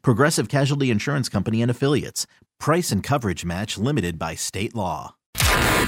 [0.00, 2.26] Progressive Casualty Insurance Company and Affiliates.
[2.58, 5.16] Price and coverage match limited by state law.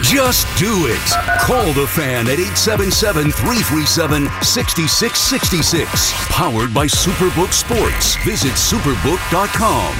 [0.02, 1.40] Just do it.
[1.40, 6.12] Call the fan at 877 337 6666.
[6.30, 8.16] Powered by Superbook Sports.
[8.24, 9.94] Visit superbook.com.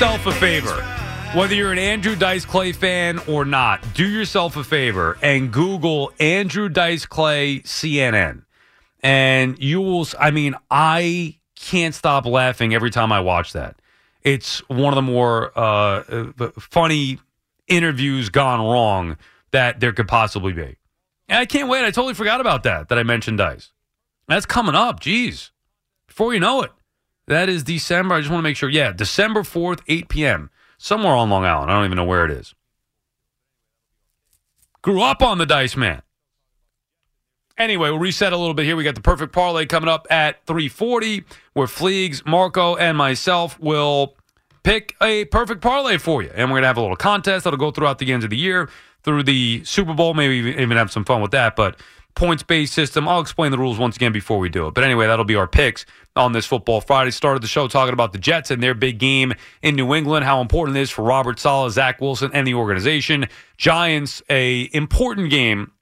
[0.00, 0.82] yourself a favor.
[1.38, 6.10] Whether you're an Andrew Dice Clay fan or not, do yourself a favor and Google
[6.18, 8.44] Andrew Dice Clay CNN.
[9.02, 13.76] And you will, I mean, I can't stop laughing every time I watch that.
[14.22, 17.18] It's one of the more uh, uh, funny
[17.68, 19.18] interviews gone wrong
[19.50, 20.78] that there could possibly be.
[21.28, 21.84] And I can't wait.
[21.84, 23.70] I totally forgot about that, that I mentioned Dice.
[24.28, 25.00] That's coming up.
[25.00, 25.50] Jeez.
[26.06, 26.70] Before you know it.
[27.26, 28.16] That is December.
[28.16, 28.68] I just want to make sure.
[28.68, 30.50] Yeah, December 4th, 8 p.m.
[30.78, 31.70] Somewhere on Long Island.
[31.70, 32.54] I don't even know where it is.
[34.82, 36.02] Grew up on the Dice Man.
[37.58, 38.74] Anyway, we'll reset a little bit here.
[38.74, 44.16] We got the perfect parlay coming up at 340, where Fleegs, Marco, and myself will
[44.62, 46.30] pick a perfect parlay for you.
[46.34, 48.38] And we're going to have a little contest that'll go throughout the end of the
[48.38, 48.70] year
[49.02, 50.14] through the Super Bowl.
[50.14, 51.54] Maybe even have some fun with that.
[51.54, 51.78] But
[52.14, 53.08] points based system.
[53.08, 54.74] I'll explain the rules once again before we do it.
[54.74, 57.10] But anyway, that'll be our picks on this football Friday.
[57.10, 59.32] Started the show talking about the Jets and their big game
[59.62, 63.26] in New England, how important it is for Robert Saleh, Zach Wilson, and the organization.
[63.56, 65.72] Giants, a important game.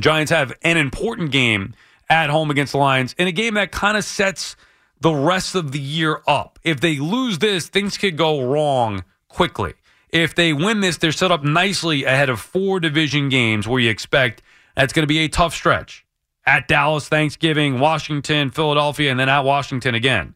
[0.00, 1.74] Giants have an important game
[2.08, 4.56] at home against the Lions in a game that kind of sets
[5.00, 6.58] the rest of the year up.
[6.62, 9.74] If they lose this, things could go wrong quickly.
[10.10, 13.90] If they win this, they're set up nicely ahead of four division games where you
[13.90, 14.42] expect
[14.74, 16.04] that's going to be a tough stretch.
[16.46, 20.34] At Dallas, Thanksgiving, Washington, Philadelphia, and then at Washington again.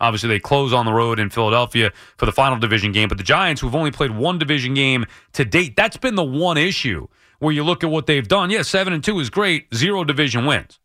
[0.00, 3.08] Obviously, they close on the road in Philadelphia for the final division game.
[3.08, 6.56] But the Giants, who've only played one division game to date, that's been the one
[6.56, 7.08] issue
[7.40, 8.50] where you look at what they've done.
[8.50, 10.78] Yeah, seven and two is great, zero division wins.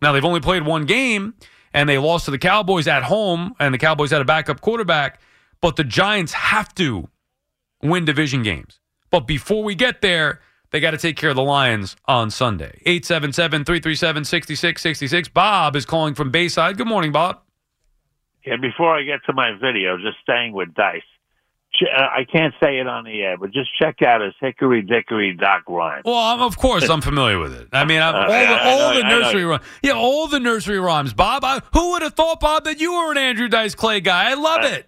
[0.00, 1.34] Now they've only played one game,
[1.72, 5.20] and they lost to the Cowboys at home, and the Cowboys had a backup quarterback.
[5.60, 7.08] But the Giants have to
[7.82, 8.80] win division games.
[9.10, 10.40] But before we get there,
[10.70, 12.80] they got to take care of the Lions on Sunday.
[12.86, 15.28] 877 337 6666.
[15.28, 16.76] Bob is calling from Bayside.
[16.76, 17.40] Good morning, Bob.
[18.44, 21.02] Yeah, before I get to my video, just staying with Dice.
[21.82, 25.34] Uh, I can't say it on the air, but just check out his Hickory Dickory
[25.34, 26.02] Doc rhyme.
[26.04, 27.68] Well, I'm, of course, I'm familiar with it.
[27.72, 29.62] I mean, I'm, all the, all know- the nursery rhymes.
[29.82, 31.44] Yeah, all the nursery rhymes, Bob.
[31.44, 34.30] I, who would have thought, Bob, that you were an Andrew Dice Clay guy?
[34.30, 34.86] I love Uh, it.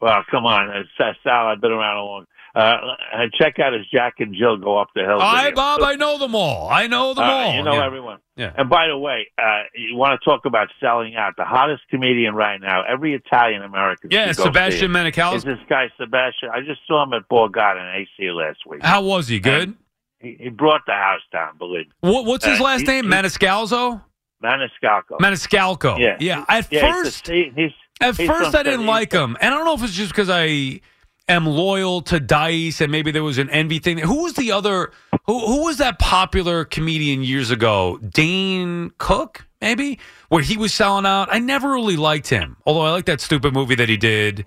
[0.00, 1.46] Well, come on, Sal.
[1.46, 2.26] I've been around a long.
[2.54, 2.96] Uh, uh,
[3.38, 5.18] check out his Jack and Jill go up the hill.
[5.22, 5.56] I, video.
[5.56, 6.68] Bob, I know them all.
[6.68, 7.54] I know them Uh, all.
[7.54, 7.86] you know yeah.
[7.86, 8.18] everyone.
[8.36, 8.52] Yeah.
[8.56, 11.32] And by the way, uh, you want to talk about selling out?
[11.38, 14.10] The hottest comedian right now, every Italian American.
[14.10, 14.90] Yeah, Sebastian.
[14.90, 15.36] Maniscalco.
[15.36, 16.50] Is this guy Sebastian?
[16.52, 18.82] I just saw him at Borgata in AC last week.
[18.82, 19.40] How was he?
[19.40, 19.74] Good?
[20.20, 21.56] He, he brought the house down.
[21.58, 22.10] Believe me.
[22.12, 23.06] What, what's his Uh, last he- name?
[23.06, 24.02] Maniscalco?
[24.44, 25.18] Maniscalco.
[25.20, 25.98] Maniscalco.
[25.98, 26.16] Yeah.
[26.20, 26.44] Yeah.
[26.48, 29.56] At Yeah, first, the- he- he's, At he's first, I didn't like him, and I
[29.56, 30.80] don't know if it's just because I
[31.28, 33.98] am loyal to Dice, and maybe there was an envy thing.
[33.98, 34.92] Who was the other?
[35.26, 37.98] Who who was that popular comedian years ago?
[37.98, 39.98] Dane Cook, maybe,
[40.28, 41.28] where he was selling out.
[41.30, 44.44] I never really liked him, although I like that stupid movie that he did.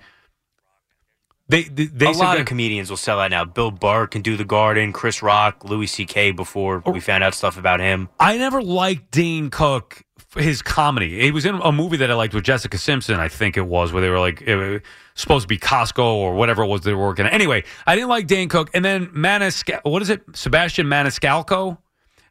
[1.47, 3.45] They they, they a said lot of comedians will sell out now.
[3.45, 4.91] Bill Burr can do the Garden.
[4.91, 6.31] Chris Rock, Louis C.K.
[6.31, 6.91] Before Oh.
[6.91, 8.09] we found out stuff about him.
[8.19, 10.01] I never liked Dane Cook
[10.35, 11.21] his comedy.
[11.21, 13.91] He was in a movie that I liked with Jessica Simpson, I think it was,
[13.91, 14.81] where they were like was
[15.15, 17.25] supposed to be Costco or whatever it was they were working.
[17.25, 17.33] at.
[17.33, 19.79] Anyway, I didn't like Dane Cook, and then Maniscal.
[19.83, 20.23] What is it?
[20.33, 21.77] Sebastian Maniscalco.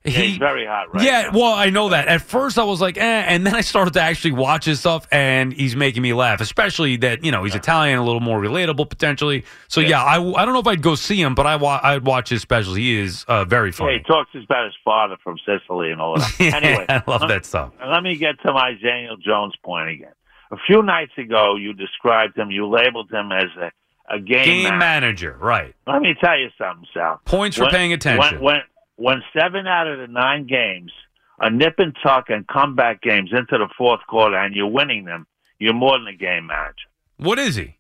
[0.04, 1.30] Yeah, he's very hot right yeah, now.
[1.38, 2.08] well, I know that.
[2.08, 5.08] At first, I was like, eh, and then I started to actually watch his stuff,
[5.10, 6.42] and he's making me laugh.
[6.42, 9.44] Especially that you know he's Italian, a little more relatable potentially.
[9.68, 12.04] So yeah, I, I don't know if I'd go see him, but I wa- I'd
[12.04, 12.76] watch his specials.
[12.76, 13.92] He is uh, very Yeah, funny.
[13.98, 16.34] he talks about his father from Sicily and all that.
[16.38, 17.72] Yeah, anyway, I love let- that stuff.
[17.82, 20.12] Let me get to my Daniel Jones point again.
[20.50, 23.70] A few nights ago, you described him, you labeled him as a,
[24.14, 24.78] a game, Game manager.
[24.78, 25.74] manager, right?
[25.86, 27.22] Let me tell you something, Sal.
[27.24, 28.34] Points for paying attention.
[28.36, 28.60] When, when,
[28.96, 30.93] when seven out of the nine games
[31.38, 35.26] are nip and tuck and comeback games into the fourth quarter and you're winning them,
[35.58, 36.88] you're more than a game manager.
[37.17, 37.76] what is he?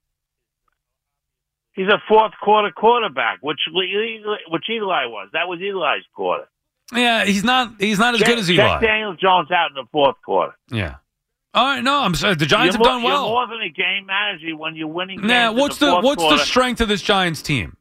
[1.72, 5.28] He's a fourth quarter quarterback, which which Eli was.
[5.32, 6.44] That was Eli's quarter.
[6.94, 7.72] Yeah, he's not.
[7.80, 8.80] He's not as Check- good as check Eli.
[8.80, 10.54] Daniel Jones out in the fourth quarter.
[10.70, 10.96] Yeah.
[11.52, 11.82] All right.
[11.82, 12.34] No, I'm sorry.
[12.36, 13.22] The Giants you're have more, done well.
[13.24, 15.20] You're more than a game manager when you're winning.
[15.26, 16.36] Now, what's the, the what's quarter.
[16.38, 17.76] the strength of this Giants team?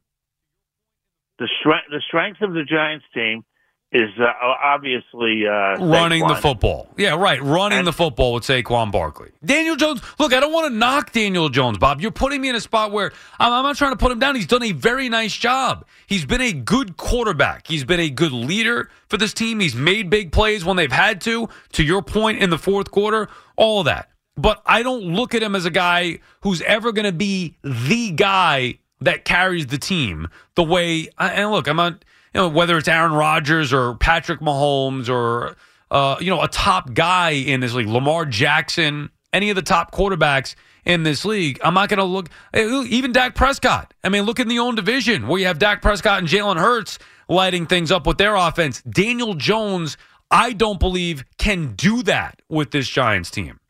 [1.38, 1.86] The strength?
[1.90, 3.44] The strength of the Giants team
[3.92, 4.24] is uh,
[4.64, 6.88] obviously uh, running the football.
[6.96, 7.40] Yeah, right.
[7.40, 9.30] Running And- the football with Saquon Barkley.
[9.44, 10.02] Daniel Jones.
[10.18, 12.00] Look, I don't want to knock Daniel Jones, Bob.
[12.00, 14.34] You're putting me in a spot where I'm, I'm not trying to put him down.
[14.34, 15.86] He's done a very nice job.
[16.08, 17.68] He's been a good quarterback.
[17.68, 19.60] He's been a good leader for this team.
[19.60, 21.48] He's made big plays when they've had to.
[21.74, 24.10] To your point in the fourth quarter, all that.
[24.36, 28.10] But I don't look at him as a guy who's ever going to be the
[28.10, 31.08] guy that carries the team the way.
[31.18, 32.04] And look, I'm not.
[32.34, 35.56] You know, whether it's Aaron Rodgers or Patrick Mahomes or
[35.90, 39.92] uh, you know a top guy in this league, Lamar Jackson, any of the top
[39.92, 42.28] quarterbacks in this league, I'm not going to look.
[42.54, 43.94] Even Dak Prescott.
[44.02, 46.98] I mean, look in the own division where you have Dak Prescott and Jalen Hurts
[47.28, 48.82] lighting things up with their offense.
[48.82, 49.96] Daniel Jones,
[50.30, 53.60] I don't believe can do that with this Giants team.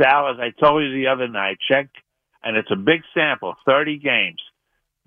[0.00, 1.88] Sal, as I told you the other night, check,
[2.42, 4.40] and it's a big sample, 30 games.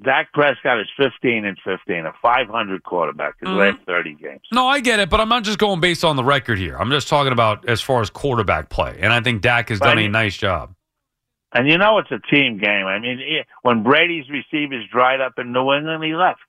[0.03, 3.57] Dak Prescott is 15 and 15, a 500 quarterback his Mm-hmm.
[3.57, 4.41] last 30 games.
[4.51, 6.77] No, I get it, but I'm not just going based on the record here.
[6.77, 9.97] I'm just talking about as far as quarterback play, and I think Dak has done
[9.97, 10.73] a nice job.
[11.51, 12.85] And you know it's a team game.
[12.85, 13.19] I mean,
[13.63, 16.39] when Brady's receivers dried up in New England, he left.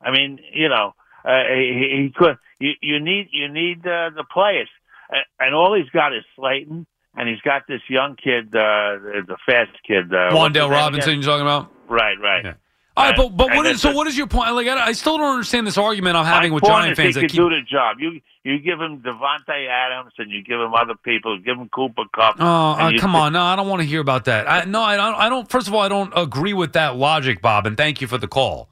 [0.00, 0.94] I mean, you know,
[1.24, 2.36] uh, he, he could.
[2.60, 4.68] You, you need you need uh, the players,
[5.10, 6.86] and, and all he's got is Slayton,
[7.16, 11.42] and he's got this young kid, uh, the fast kid, uh, Wan'Dale Robinson, you're talking
[11.42, 11.72] about?
[11.88, 12.44] Right, right.
[12.44, 12.54] Yeah.
[12.98, 13.92] All right, but but what is so?
[13.92, 14.52] What is your point?
[14.54, 17.14] Like, I, I still don't understand this argument I'm having with Giant fans.
[17.14, 17.98] He that can keep, do the job.
[18.00, 21.38] You you give him Davante Adams, and you give him other people.
[21.38, 22.36] Give him Cooper Kupp.
[22.40, 23.34] Oh, uh, come on!
[23.34, 24.50] No, I don't want to hear about that.
[24.50, 25.14] I, no, I don't.
[25.14, 25.48] I don't.
[25.48, 27.68] First of all, I don't agree with that logic, Bob.
[27.68, 28.68] And thank you for the call.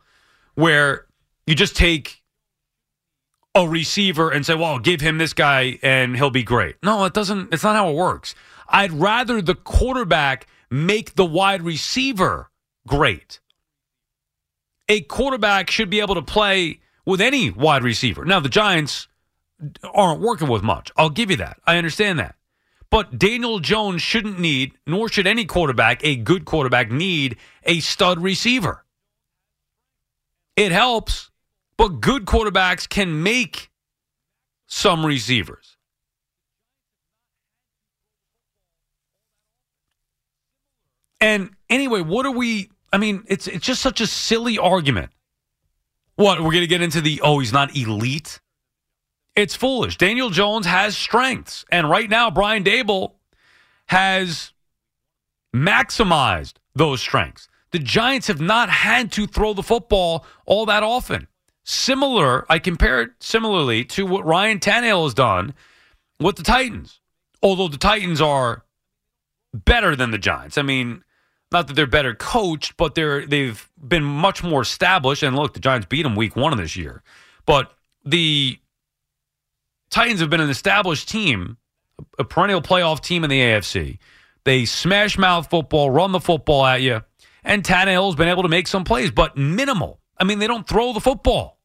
[0.56, 1.06] Where
[1.46, 2.20] you just take
[3.55, 7.14] a receiver and say, "Well, give him this guy, and he'll be great." No, it
[7.14, 7.55] doesn't.
[7.55, 8.34] It's not how it works.
[8.69, 12.50] I'd rather the quarterback make the wide receiver
[12.88, 13.38] great.
[14.88, 18.24] A quarterback should be able to play with any wide receiver.
[18.24, 19.08] Now, the Giants
[19.94, 20.92] aren't working with much.
[20.96, 21.58] I'll give you that.
[21.66, 22.36] I understand that.
[22.90, 28.22] But Daniel Jones shouldn't need, nor should any quarterback, a good quarterback, need a stud
[28.22, 28.84] receiver.
[30.54, 31.30] It helps,
[31.76, 33.70] but good quarterbacks can make
[34.66, 35.76] some receivers.
[41.20, 42.70] And anyway, what are we?
[42.96, 45.10] I mean, it's it's just such a silly argument.
[46.14, 48.40] What we're going to get into the oh, he's not elite.
[49.34, 49.98] It's foolish.
[49.98, 53.16] Daniel Jones has strengths, and right now Brian Daboll
[53.88, 54.54] has
[55.54, 57.49] maximized those strengths.
[57.70, 61.28] The Giants have not had to throw the football all that often.
[61.64, 65.52] Similar, I compare it similarly to what Ryan Tannehill has done
[66.18, 66.99] with the Titans.
[67.42, 68.64] Although the Titans are
[69.52, 70.56] better than the Giants.
[70.56, 71.02] I mean,
[71.52, 75.22] not that they're better coached, but they're they've been much more established.
[75.22, 77.02] And look, the Giants beat them week one of this year,
[77.44, 77.72] but
[78.04, 78.58] the
[79.90, 81.56] Titans have been an established team,
[82.18, 83.98] a perennial playoff team in the AFC.
[84.44, 87.02] They smash mouth football, run the football at you,
[87.44, 90.00] and Tannehill's been able to make some plays, but minimal.
[90.18, 91.58] I mean, they don't throw the football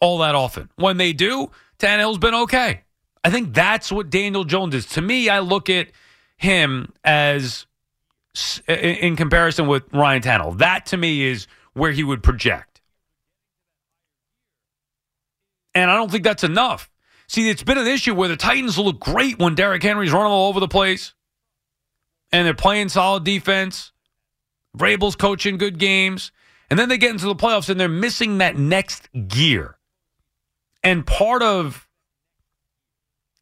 [0.00, 0.70] all that often.
[0.76, 2.82] When they do, Tannehill's been okay.
[3.22, 4.86] I think that's what Daniel Jones is.
[4.86, 5.88] To me, I look at
[6.36, 7.66] him as
[8.68, 10.58] in comparison with Ryan Tannehill.
[10.58, 12.80] That to me is where he would project.
[15.74, 16.90] And I don't think that's enough.
[17.26, 20.48] See, it's been an issue where the Titans look great when Derrick Henry's running all
[20.48, 21.14] over the place
[22.32, 23.92] and they're playing solid defense.
[24.76, 26.32] Vrabel's coaching good games.
[26.70, 29.78] And then they get into the playoffs and they're missing that next gear.
[30.82, 31.88] And part of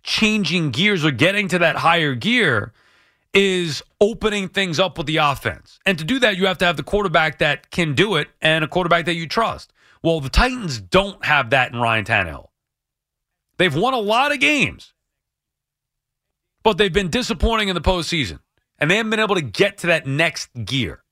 [0.03, 2.73] changing gears or getting to that higher gear
[3.35, 5.79] is opening things up with the offense.
[5.87, 8.62] And to do that, you have to have the quarterback that can do it and
[8.62, 9.73] a quarterback that you trust.
[10.03, 12.49] Well, the Titans don't have that in Ryan Tannehill.
[13.59, 14.93] They've won a lot of games,
[16.62, 18.41] but they've been disappointing in the postseason,
[18.79, 21.03] and they haven't been able to get to that next gear.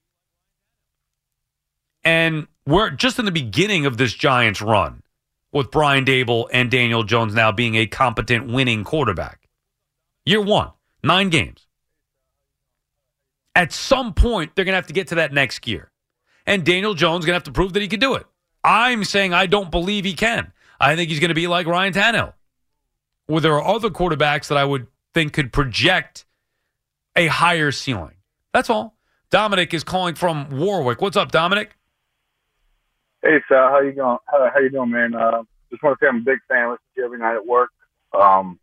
[2.03, 5.03] And we're just in the beginning of this Giants run
[5.53, 9.49] with Brian Daboll and Daniel Jones now being a competent winning quarterback.
[10.25, 10.71] Year one,
[11.03, 11.67] nine games.
[13.61, 15.91] At some point, they're going to have to get to that next gear.
[16.47, 18.25] And Daniel Jones going to have to prove that he can do it.
[18.65, 20.55] I'm saying I don't believe he can.
[20.81, 22.33] I think he's going to be like Ryan Tannehill.
[23.27, 26.25] Where there are other quarterbacks that I would think could project
[27.15, 28.15] a higher ceiling.
[28.55, 28.97] That's all.
[29.29, 31.03] Dominic is calling from Warwick.
[31.03, 31.77] What's up, Dominic?
[33.23, 34.17] Hey Sal, how you going?
[34.25, 35.15] How, how you doing, man?
[35.15, 36.71] Uh, just want to say I'm a big fan.
[36.71, 37.69] Listen to you every night at work.
[38.19, 38.59] Um,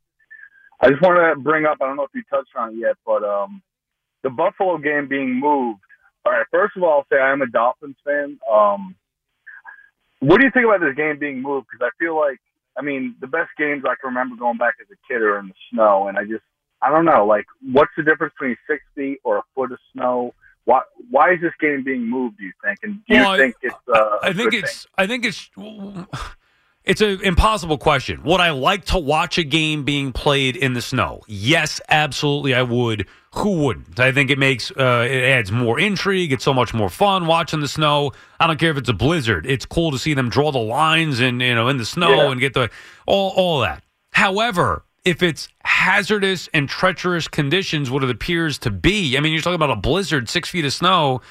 [0.81, 1.77] I just want to bring up.
[1.81, 3.61] I don't know if you touched on it yet, but um,
[4.27, 5.79] the Buffalo game being moved.
[6.25, 6.45] All right.
[6.51, 8.37] First of all, I'll say I am a Dolphins fan.
[8.51, 8.95] Um,
[10.19, 11.67] what do you think about this game being moved?
[11.71, 12.39] Because I feel like,
[12.77, 15.47] I mean, the best games I can remember going back as a kid are in
[15.47, 16.43] the snow, and I just,
[16.81, 17.25] I don't know.
[17.25, 20.33] Like, what's the difference between six feet or a foot of snow?
[20.65, 22.37] Why, why is this game being moved?
[22.37, 22.79] Do you think?
[22.83, 23.75] And do Well, you think it's?
[23.87, 24.87] Uh, I a think good it's.
[24.97, 25.49] I think it's.
[26.83, 28.23] It's an impossible question.
[28.23, 31.21] Would I like to watch a game being played in the snow?
[31.27, 33.07] Yes, absolutely, I would.
[33.37, 33.99] Who wouldn't?
[33.99, 36.31] I think it makes uh, it adds more intrigue.
[36.31, 38.11] It's so much more fun watching the snow.
[38.39, 39.45] I don't care if it's a blizzard.
[39.45, 42.31] It's cool to see them draw the lines and you know in the snow Yeah.
[42.31, 42.69] and get the
[43.05, 43.83] all all that.
[44.11, 49.41] However, if it's hazardous and treacherous conditions, what it appears to be, I mean, you're
[49.41, 51.21] talking about a blizzard, six feet of snow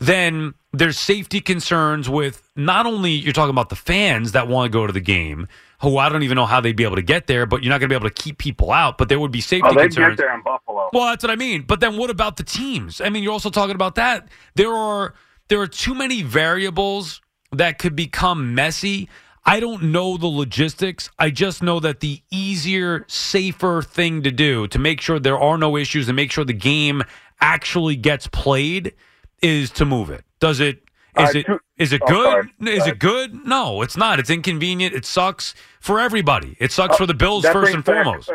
[0.00, 4.76] then there's safety concerns with not only you're talking about the fans that want to
[4.76, 5.48] go to the game,
[5.80, 7.78] who I don't even know how they'd be able to get there, but you're not
[7.78, 8.98] going to be able to keep people out.
[8.98, 10.16] But there would be safety Oh, they concerns.
[10.16, 10.90] get there in Buffalo.
[10.92, 11.62] Well, that's what I mean.
[11.62, 13.00] But then what about the teams?
[13.00, 14.28] I mean, you're also talking about that.
[14.54, 15.14] There are
[15.48, 17.20] there are too many variables
[17.52, 19.08] that could become messy.
[19.46, 21.10] I don't know the logistics.
[21.18, 25.56] I just know that the easier, safer thing to do to make sure there are
[25.56, 27.02] no issues and make sure the game
[27.40, 28.92] actually gets played
[29.40, 30.24] is to move it.
[30.40, 30.82] Does it
[31.18, 32.24] is Uh, it two- is it oh, good?
[32.60, 32.72] sorry.
[32.74, 32.90] Is Sorry.
[32.92, 33.46] it good?
[33.46, 34.18] No, it's not.
[34.18, 34.94] It's inconvenient.
[34.94, 36.56] It sucks for everybody.
[36.60, 38.30] It sucks for the Bills first and back- foremost.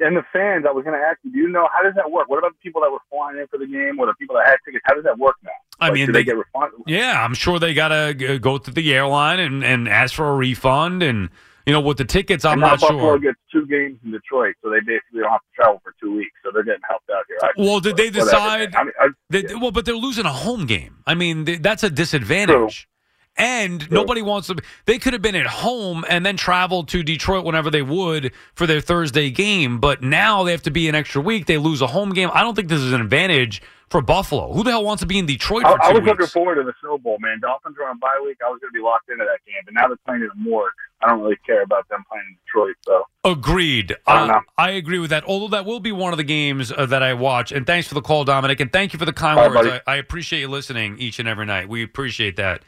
[0.00, 2.10] And the fans, I was going to ask you, do you know how does that
[2.10, 2.28] work?
[2.28, 4.44] What about the people that were flying in for the game or the people that
[4.46, 4.82] had tickets?
[4.86, 5.50] How does that work now?
[5.80, 6.80] I Like, mean, they- they, get refunded?
[6.86, 11.02] Yeah, I'm sure they gotta go to the airline and, and ask for a refund.
[11.04, 11.30] And
[11.66, 13.18] you know, with the tickets, I'm not Buffalo sure.
[13.18, 16.32] gets two games in Detroit, so they basically don't have to travel for two weeks.
[16.44, 17.38] So they're getting helped out here.
[17.42, 20.66] I- Well, did they decide- I mean, I, They- Well, but they're losing a home
[20.66, 20.98] game.
[21.06, 22.88] I mean, th- that's a disadvantage.
[23.36, 24.56] And nobody wants to.
[24.86, 28.66] They could have been at home and then traveled to Detroit whenever they would for
[28.66, 29.80] their Thursday game.
[29.80, 31.46] But now they have to be an extra week.
[31.46, 32.30] They lose a home game.
[32.32, 33.60] I don't think this is an advantage
[33.90, 34.52] for Buffalo.
[34.52, 36.06] Who the hell wants to be in Detroit I, two I was weeks?
[36.06, 37.40] looking forward to the Snow Bowl, man.
[37.40, 38.38] Dolphins are on bye week.
[38.44, 40.50] I was going to be locked into that game, but now they're playing in the
[40.50, 40.72] morgue.
[41.02, 42.76] I don't really care about them playing in Detroit.
[42.86, 43.94] So Agreed.
[44.06, 44.40] I Uh.
[44.56, 45.24] I agree with that.
[45.24, 47.52] Although that will be one of the games uh, that I watch.
[47.52, 48.60] And thanks for the call, Dominic.
[48.60, 49.82] And thank you for the kind right, words.
[49.86, 51.68] I, I appreciate you listening each and every night.
[51.68, 52.62] We appreciate that.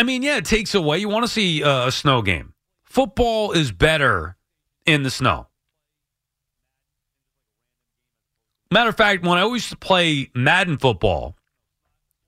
[0.00, 0.96] I mean, yeah, it takes away.
[0.96, 2.54] You want to see uh, a snow game.
[2.84, 4.34] Football is better
[4.86, 5.48] in the snow.
[8.70, 11.36] Matter of fact, when I always play Madden football,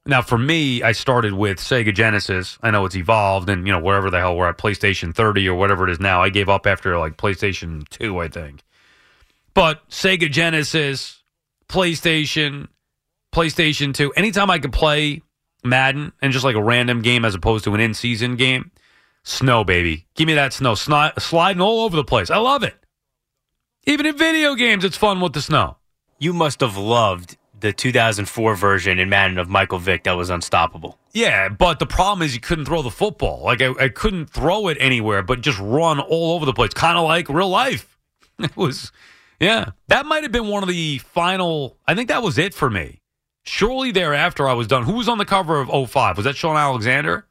[0.05, 2.59] now for me, I started with Sega Genesis.
[2.63, 5.55] I know it's evolved, and you know wherever the hell we're at, PlayStation 30 or
[5.55, 6.23] whatever it is now.
[6.23, 8.65] I gave up after like PlayStation 2, I think.
[9.55, 11.23] But Sega Genesis,
[11.71, 12.69] PlayStation,
[13.35, 14.13] PlayStation 2.
[14.13, 15.23] Anytime I could play
[15.65, 18.71] Madden and just like a random game as opposed to an in-season game,
[19.23, 22.31] snow baby, give me that snow, Sni- sliding all over the place.
[22.31, 22.75] I love it.
[23.85, 25.77] Even in video games, it's fun with the snow.
[26.19, 30.99] You must have loved the 2004 version in Madden of Michael Vick that was unstoppable.
[31.13, 33.43] Yeah, but the problem is you couldn't throw the football.
[33.45, 36.99] Like I, I couldn't throw it anywhere, but just run all over the place, kind
[36.99, 37.89] of like real life.
[38.39, 38.91] It was,
[39.39, 39.67] yeah.
[39.87, 41.77] That might have been one of the final.
[41.87, 43.02] I think that was it for me.
[43.45, 44.85] Shortly thereafter, I was done.
[44.85, 46.17] Who was on the cover of 05?
[46.17, 47.27] Was that Shaun Alexander?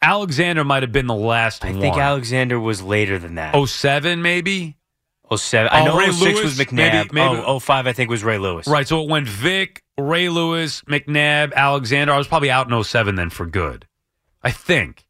[0.00, 1.80] Alexander might have been the last I one.
[1.80, 3.54] think Alexander was later than that.
[3.56, 4.76] 07 maybe.
[5.34, 5.70] 07.
[5.72, 6.42] I Oh, know Ray 06 Lewis?
[6.44, 6.72] was McNabb.
[6.72, 8.66] Maybe- maybe- Oh, 05 I think was Ray Lewis.
[8.68, 8.86] Right.
[8.86, 12.12] So it went Vic, Ray Lewis, McNabb, Alexander.
[12.12, 13.86] I was probably out in 07 then for good.
[14.42, 15.06] I think.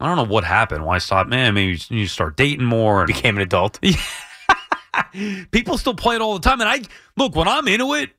[0.00, 0.84] I don't know what happened.
[0.84, 1.28] Why I stopped.
[1.30, 3.02] Man, maybe you you start dating more.
[3.02, 3.78] And Became an adult.
[5.50, 6.60] people still play it all the time.
[6.60, 6.80] And I
[7.16, 8.10] look when I'm into it.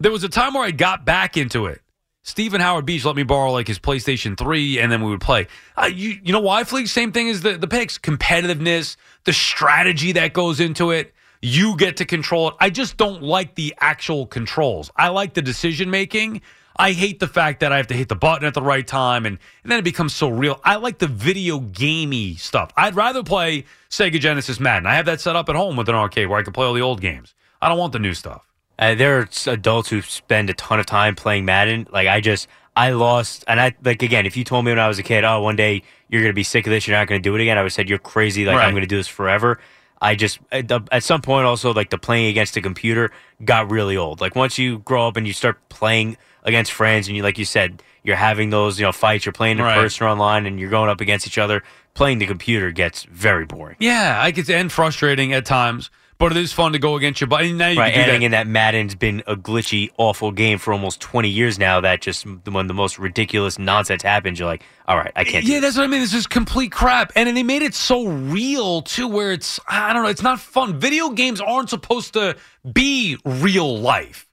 [0.00, 1.82] There was a time where I got back into it.
[2.22, 5.46] Stephen Howard Beach let me borrow like his PlayStation 3, and then we would play.
[5.76, 6.88] Uh, you, you know why, Fleek?
[6.88, 11.12] Same thing as the, the picks competitiveness, the strategy that goes into it.
[11.42, 12.54] You get to control it.
[12.60, 14.90] I just don't like the actual controls.
[14.96, 16.40] I like the decision making.
[16.76, 19.26] I hate the fact that I have to hit the button at the right time
[19.26, 20.60] and, and then it becomes so real.
[20.64, 22.70] I like the video gamey stuff.
[22.74, 24.86] I'd rather play Sega Genesis Madden.
[24.86, 26.72] I have that set up at home with an arcade where I can play all
[26.72, 27.34] the old games.
[27.60, 28.49] I don't want the new stuff.
[28.80, 31.86] Uh, there are adults who spend a ton of time playing Madden.
[31.92, 34.24] Like I just, I lost, and I like again.
[34.26, 36.42] If you told me when I was a kid, oh, one day you're gonna be
[36.42, 38.44] sick of this, you're not gonna do it again, I would have said you're crazy.
[38.46, 38.66] Like Right.
[38.66, 39.60] I'm gonna do this forever.
[40.00, 43.10] I just at, the- at some point also like the playing against the computer
[43.44, 44.22] got really old.
[44.22, 47.44] Like once you grow up and you start playing against friends, and you like you
[47.44, 49.74] said, you're having those you know fights, you're playing in Right.
[49.76, 51.62] person or online, and you're going up against each other.
[51.92, 53.76] Playing the computer gets very boring.
[53.78, 57.26] Yeah, I could and frustrating at times, but it is fun to go against your
[57.26, 57.52] buddy.
[57.52, 58.26] Now you Right, can do adding that.
[58.26, 61.80] in that Madden's been a glitchy, awful game for almost 20 years now.
[61.80, 65.44] That just when the most ridiculous nonsense happens, you're like, all right, I can't.
[65.44, 66.00] Yeah, that's what I mean.
[66.00, 69.92] This is complete crap, and then they made it so real too, where it's I
[69.92, 70.78] don't know, it's not fun.
[70.78, 72.36] Video games aren't supposed to
[72.72, 74.28] be real life.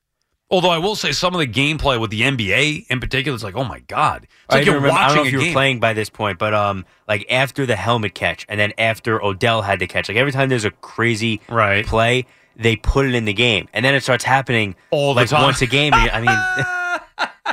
[0.49, 3.55] Although I will say some of the gameplay with the NBA in particular, it's like,
[3.57, 5.53] oh my god, it's I like you're remember, I don't know if you were game.
[5.53, 9.61] playing by this point, but um, like after the helmet catch, and then after Odell
[9.63, 11.85] had the catch, like every time there's a crazy Right.
[11.85, 12.25] play,
[12.55, 15.43] they put it in the game, and then it starts happening All the like time.
[15.43, 15.93] once a game.
[15.93, 16.65] I mean,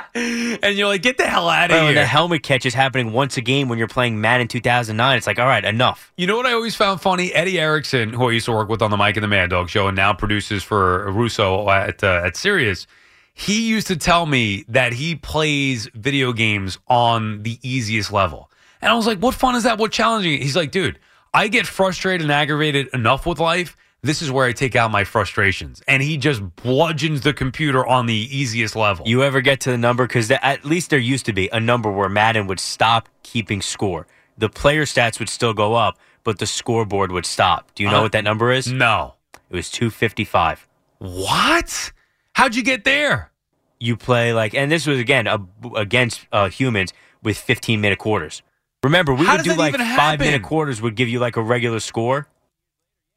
[0.14, 1.94] and you're like, get the hell out of right, here.
[1.94, 5.16] the helmet catch is happening once a game when you're playing Madden 2009.
[5.16, 6.12] It's like, all right, enough.
[6.16, 7.32] You know what I always found funny?
[7.32, 9.68] Eddie Erickson, who I used to work with on the Mike and the Mad Dog
[9.68, 12.86] show, and now produces for Russo at uh, at Sirius.
[13.32, 18.92] He used to tell me that he plays video games on the easiest level, and
[18.92, 19.78] I was like, "What fun is that?
[19.78, 21.00] What challenging?" He's like, "Dude,
[21.32, 23.76] I get frustrated and aggravated enough with life.
[24.04, 28.06] This is where I take out my frustrations." And he just bludgeons the computer on
[28.06, 29.06] the easiest level.
[29.08, 30.06] You ever get to the number?
[30.06, 34.06] Because at least there used to be a number where Madden would stop keeping score.
[34.38, 37.70] The player stats would still go up, but the scoreboard would stop.
[37.74, 38.70] Do you know Uh, what that number is?
[38.70, 39.14] no,
[39.50, 40.66] It was 255.
[40.98, 41.92] what?
[42.34, 43.30] How'd you get there?
[43.78, 45.38] You play like, and this was again a,
[45.76, 46.92] against uh, humans
[47.22, 48.42] with 15 minute quarters.
[48.82, 51.80] Remember, we How would do like five minute quarters would give you like a regular
[51.80, 52.26] score.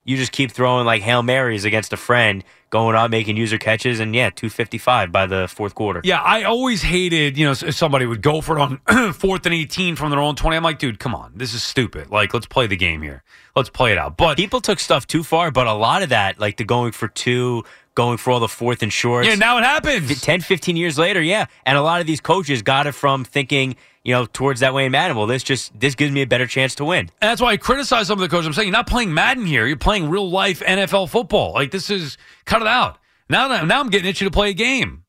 [0.08, 4.00] You just keep throwing like Hail Marys against a friend, going out making user catches,
[4.00, 6.02] and yeah, 255 by the fourth quarter.
[6.04, 9.54] Yeah, I always hated, you know, if somebody would go for it on fourth and
[9.54, 10.56] 18 from their own 20.
[10.56, 11.34] I'm like, dude, come on.
[11.36, 12.10] This is stupid.
[12.10, 13.22] Like, let's play the game here.
[13.56, 14.16] Let's play it out.
[14.18, 17.10] But People took stuff too far, but a lot of that, like the going for
[17.10, 17.64] two,
[17.96, 19.28] going for all the fourth and shorts.
[19.28, 20.22] yeah, now it happens.
[20.22, 21.48] 10, 15 years later, yeah.
[21.66, 23.76] And a lot of these coaches got it from thinking,
[24.08, 25.18] you know, towards that way in Madden.
[25.18, 27.00] Well, this just this gives me a better chance to win.
[27.22, 28.48] And that's why I criticize some of the coaches.
[28.48, 29.68] I'm saying you're not playing Madden here.
[29.68, 31.52] You're playing real life NFL football.
[31.52, 33.00] Like, this is, cut it out.
[33.30, 35.04] Now, that- now I'm getting itchy to play a game.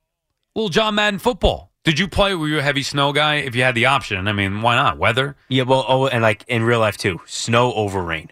[0.56, 1.70] Little John Madden football.
[1.84, 2.34] Did you play?
[2.34, 3.36] Were you a heavy snow guy?
[3.36, 4.98] If you had the option, I mean, why not?
[4.98, 5.36] Weather?
[5.48, 8.30] Yeah, well, oh, and like in real life too, snow over rain.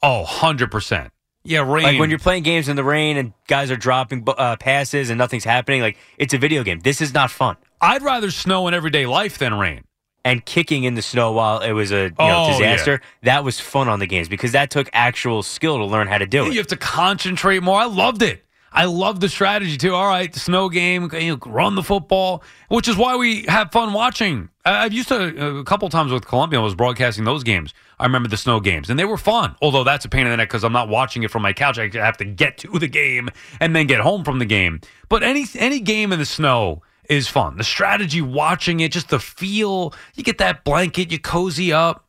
[0.00, 1.10] Oh, 100%.
[1.42, 1.82] Yeah, rain.
[1.82, 5.18] Like when you're playing games in the rain and guys are dropping uh, passes and
[5.18, 6.78] nothing's happening, like it's a video game.
[6.78, 7.56] This is not fun.
[7.82, 9.84] I'd rather snow in everyday life than rain.
[10.24, 13.58] And kicking in the snow while it was a you know, Oh, disaster, that was
[13.58, 16.52] fun on the games because that took actual skill to learn how to do it.
[16.52, 17.80] You have to concentrate more.
[17.80, 18.44] I loved it.
[18.72, 19.94] I love the strategy too.
[19.96, 23.92] All right, snow game, you know, run the football, which is why we have fun
[23.92, 24.48] watching.
[24.64, 26.60] I- I've used to uh, a couple times with Columbia.
[26.60, 27.74] I was broadcasting those games.
[27.98, 29.56] I remember the snow games, and they were fun.
[29.60, 31.78] Although that's a pain in the neck because I'm not watching it from my couch.
[31.78, 33.28] I have to get to the game
[33.60, 34.80] and then get home from the game.
[35.08, 36.82] But any any game in the snow
[37.16, 37.56] is fun.
[37.56, 39.94] The strategy, watching it, just the feel.
[40.14, 42.06] You get that blanket, you cozy up.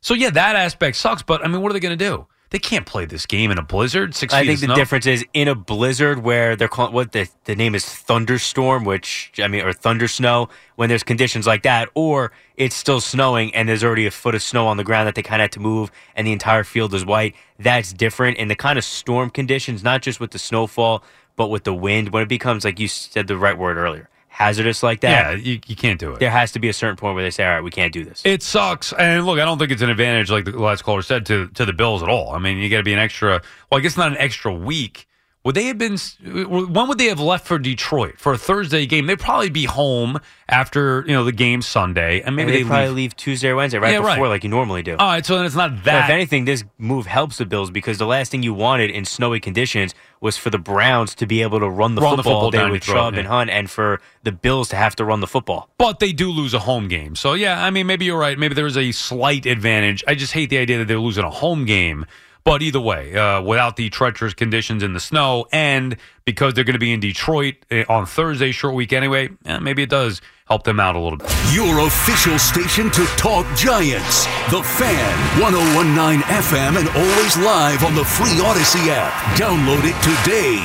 [0.00, 1.22] So yeah, that aspect sucks.
[1.22, 2.26] But I mean, what are they going to do?
[2.50, 4.14] They can't play this game in a blizzard.
[4.14, 4.76] Six I think the snow.
[4.76, 9.32] difference is in a blizzard where they're calling what the the name is thunderstorm, which
[9.42, 13.68] I mean, or thunder snow when there's conditions like that, or it's still snowing and
[13.68, 15.60] there's already a foot of snow on the ground that they kind of had to
[15.60, 17.34] move, and the entire field is white.
[17.58, 21.02] That's different in the kind of storm conditions, not just with the snowfall,
[21.34, 22.10] but with the wind.
[22.10, 25.42] When it becomes like you said the right word earlier, hazardous like Yeah, that.
[25.42, 26.20] you, you can't do it.
[26.20, 28.04] There has to be a certain point where they say, "All right, we can't do
[28.04, 28.92] this." It sucks.
[28.92, 31.64] And look, I don't think it's an advantage, like the last caller said, to to
[31.64, 32.34] the Bills at all.
[32.34, 33.40] I mean, you got to be an extra.
[33.70, 35.06] Well, I guess not an extra week.
[35.46, 35.96] Would they have been?
[36.24, 39.06] When would they have left for Detroit for a Thursday game?
[39.06, 42.88] They'd probably be home after you know the game Sunday, and maybe and they probably
[42.88, 42.96] leave.
[42.96, 44.16] leave Tuesday or Wednesday right Yeah, right.
[44.16, 44.96] before, like you normally do.
[44.96, 47.98] All right, so then it's not But if anything, this move helps the Bills because
[47.98, 51.60] the last thing you wanted in snowy conditions was for the Browns to be able
[51.60, 53.20] to run the Run the football, down with Chubb yeah.
[53.20, 55.70] and Hunt, and for the Bills to have to run the football.
[55.78, 57.14] but they do lose a home game.
[57.14, 58.36] So yeah, I mean, maybe you're right.
[58.36, 60.02] Maybe there is a slight advantage.
[60.08, 62.04] I just hate the idea that they're losing a home game.
[62.46, 66.74] But either way, uh, without the treacherous conditions in the snow, and because they're going
[66.74, 70.62] to be in Detroit eh, on Thursday, short week anyway, eh, maybe it does help
[70.62, 71.28] them out a little bit.
[71.52, 74.26] Your official station to talk giants.
[74.52, 79.12] The Fan, 1019 FM, and always live on the free Audacy app.
[79.36, 80.62] Download it today.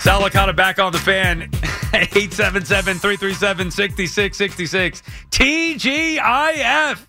[0.00, 1.50] Sal Licata back on the fan.
[2.02, 5.02] 877-337-6666.
[5.30, 7.06] TGIF.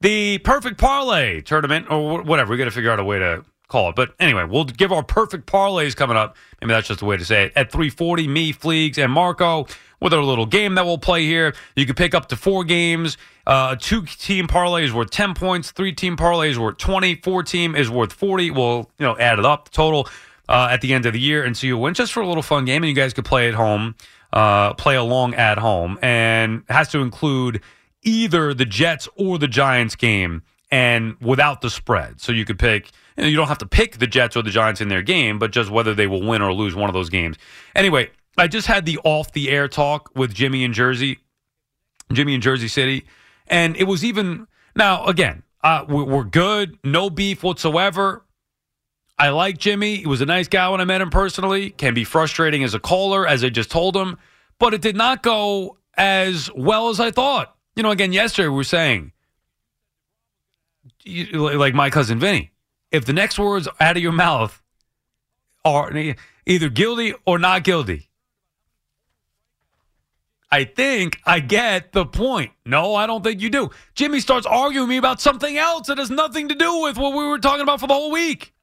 [0.00, 2.52] The perfect parlay tournament or whatever.
[2.52, 3.96] We got to figure out a way to call it.
[3.96, 6.36] But anyway, we'll give our perfect parlays coming up.
[6.60, 7.52] Maybe that's just a way to say it.
[7.54, 9.66] At 340, me, Fleegs, and Marco
[10.00, 11.54] with our little game that we'll play here.
[11.76, 13.18] You can pick up to four games.
[13.46, 15.70] Uh, two team parlay is worth 10 points.
[15.70, 17.16] Three team parlay is worth 20.
[17.16, 18.52] Four team is worth 40.
[18.52, 20.08] We'll, you know, add it up, the total
[20.48, 21.44] uh, at the end of the year.
[21.44, 22.82] And so you went just for a little fun game.
[22.82, 23.94] And you guys could play at home,
[24.32, 25.98] uh, play along at home.
[26.02, 27.60] And has to include
[28.02, 32.20] either the Jets or the Giants game and without the spread.
[32.20, 34.50] So you could pick, you, know, you don't have to pick the Jets or the
[34.50, 37.10] Giants in their game, but just whether they will win or lose one of those
[37.10, 37.36] games.
[37.74, 41.18] Anyway, I just had the off the air talk with Jimmy in Jersey,
[42.12, 43.06] Jimmy in Jersey City.
[43.46, 48.24] And it was even, now again, uh, we're good, no beef whatsoever.
[49.18, 49.96] I like Jimmy.
[49.96, 51.70] He was a nice guy when I met him personally.
[51.70, 54.16] Can be frustrating as a caller, as I just told him,
[54.58, 57.56] but it did not go as well as I thought.
[57.74, 59.12] You know, again, yesterday we were saying,
[61.34, 62.52] like my cousin Vinny,
[62.92, 64.62] if the next words out of your mouth
[65.64, 65.92] are
[66.46, 68.08] either guilty or not guilty,
[70.50, 72.52] I think I get the point.
[72.64, 73.70] No, I don't think you do.
[73.94, 77.26] Jimmy starts arguing me about something else that has nothing to do with what we
[77.26, 78.54] were talking about for the whole week.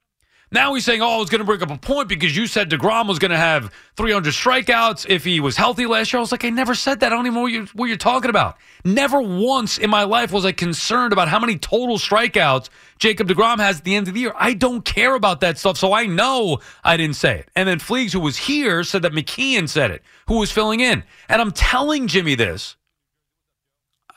[0.56, 2.70] Now he's saying, oh, I was going to bring up a point because you said
[2.70, 6.18] DeGrom was going to have 300 strikeouts if he was healthy last year.
[6.18, 7.12] I was like, I never said that.
[7.12, 8.56] I don't even know what you're, what you're talking about.
[8.82, 13.58] Never once in my life was I concerned about how many total strikeouts Jacob DeGrom
[13.58, 14.32] has at the end of the year.
[14.34, 17.50] I don't care about that stuff, so I know I didn't say it.
[17.54, 21.04] And then Fleegs, who was here, said that McKeon said it, who was filling in.
[21.28, 22.76] And I'm telling Jimmy this.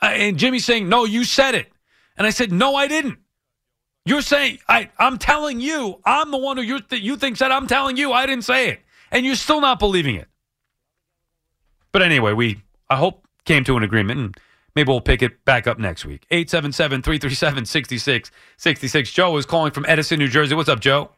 [0.00, 1.70] And Jimmy's saying, no, you said it.
[2.16, 3.18] And I said, no, I didn't.
[4.04, 7.50] You're saying I I'm telling you I'm the one who you th- you think said
[7.50, 10.28] I'm telling you I didn't say it, and you're still not believing it.
[11.92, 14.36] But anyway, we I hope came to an agreement, and
[14.74, 16.26] maybe we'll pick it back up next week.
[16.30, 19.12] 877-337-6666.
[19.12, 20.54] Joe is calling from Edison, New Jersey.
[20.54, 21.10] What's up, Joe?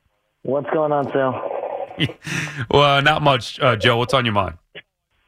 [0.42, 1.50] What's going on, Sal?
[2.70, 3.98] well, not much, uh, Joe.
[3.98, 4.56] What's on your mind?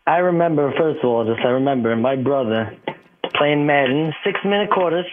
[0.07, 2.77] I remember, first of all, just I remember my brother
[3.35, 5.07] playing Madden, six minute quarters.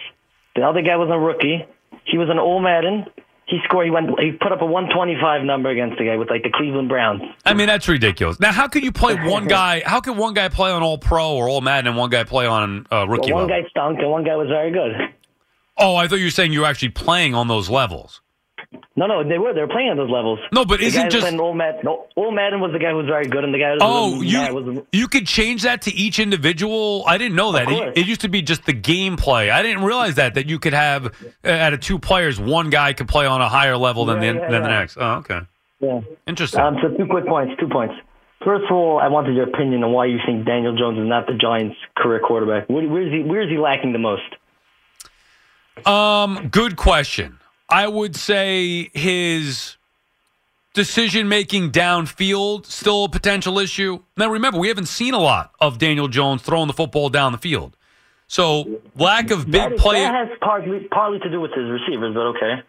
[0.54, 1.64] The other guy was a rookie.
[2.04, 3.06] He was an All Madden.
[3.46, 3.84] He scored.
[3.86, 4.08] He went.
[4.20, 7.22] He put up a 125 number against the guy with like the Cleveland Browns.
[7.44, 8.38] I mean, that's ridiculous.
[8.40, 9.82] Now, how could you play one guy?
[9.84, 12.46] How could one guy play on All Pro or All Madden and one guy play
[12.46, 13.62] on uh, Well, rookie one level?
[13.62, 14.92] guy stunk and one guy was very good.
[15.76, 18.20] Oh, I thought you were saying you were actually playing on those levels.
[18.96, 19.52] No, no, they were.
[19.54, 20.38] They were playing at those levels.
[20.52, 21.80] No, but the isn't just- old Madden.
[21.84, 23.70] No, old Madden was the guy who was very good, and the guy.
[23.70, 27.04] Who was Oh, was, you was you could change that to each individual.
[27.06, 27.70] I didn't know that.
[27.70, 29.50] It, it used to be just the gameplay.
[29.50, 31.06] I didn't realize that that you could have
[31.44, 34.32] uh, out of two players, one guy could play on a higher level than Yeah,
[34.32, 34.96] the yeah, than the next.
[35.00, 35.40] Oh, okay,
[35.80, 36.00] yeah.
[36.26, 36.60] interesting.
[36.60, 37.54] Um, so two quick points.
[37.60, 37.94] Two points.
[38.44, 41.26] First of all, I wanted your opinion on why you think Daniel Jones is not
[41.28, 42.68] the Giants' career quarterback.
[42.68, 43.22] Where, where is he?
[43.22, 44.22] Where is he lacking the most?
[45.86, 47.38] Um, good question.
[47.72, 49.78] I would say his
[50.74, 54.00] decision making downfield still a potential issue.
[54.16, 57.38] Now remember, we haven't seen a lot of Daniel Jones throwing the football down the
[57.38, 57.76] field.
[58.28, 60.00] So lack of big is, play.
[60.00, 62.62] that has partly partly to do with his receivers, but okay.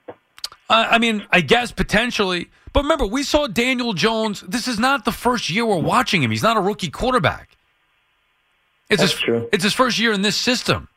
[0.70, 2.50] Uh, I mean, I guess potentially.
[2.72, 4.42] But remember, we saw Daniel Jones.
[4.42, 6.32] This is not the first year we're watching him.
[6.32, 7.50] He's not a rookie quarterback.
[8.90, 9.50] It's That's his, true.
[9.52, 10.88] It's his first year in this system.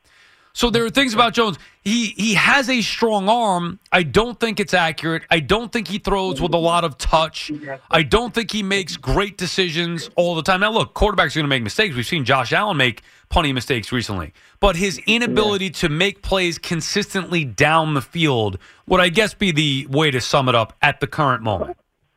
[0.56, 1.58] So there are things about Jones.
[1.82, 3.78] He he has a strong arm.
[3.92, 5.22] I don't think it's accurate.
[5.30, 7.52] I don't think he throws with a lot of touch.
[7.90, 10.60] I don't think he makes great decisions all the time.
[10.60, 11.94] Now look, quarterbacks are going to make mistakes.
[11.94, 14.32] We've seen Josh Allen make plenty of mistakes recently.
[14.58, 19.86] But his inability to make plays consistently down the field would I guess be the
[19.90, 21.76] way to sum it up at the current moment.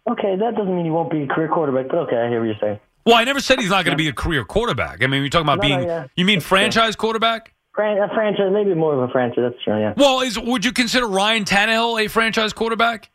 [0.10, 2.46] Okay, that doesn't mean he won't be a career quarterback, but okay, I hear what
[2.46, 2.80] you're saying.
[3.06, 5.04] Well, I never said he's not going to be a career quarterback.
[5.04, 6.08] I mean, you're talking about No, no, being yeah.
[6.16, 7.54] you mean franchise quarterback?
[7.80, 9.52] Fran- a franchise, maybe more of a franchise.
[9.52, 9.80] That's true.
[9.80, 13.10] Yeah, Well, is would you consider Ryan Tannehill a franchise quarterback?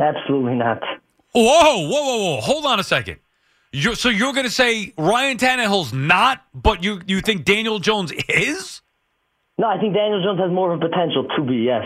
[0.00, 0.80] absolutely not.
[1.32, 2.40] Whoa, whoa, whoa, whoa!
[2.40, 3.18] Hold on a second.
[3.72, 8.12] You're, so you're going to say Ryan Tannehill's not, but you you think Daniel Jones
[8.28, 8.82] is?
[9.58, 11.56] No, I think Daniel Jones has more of a potential to be.
[11.56, 11.84] Yes.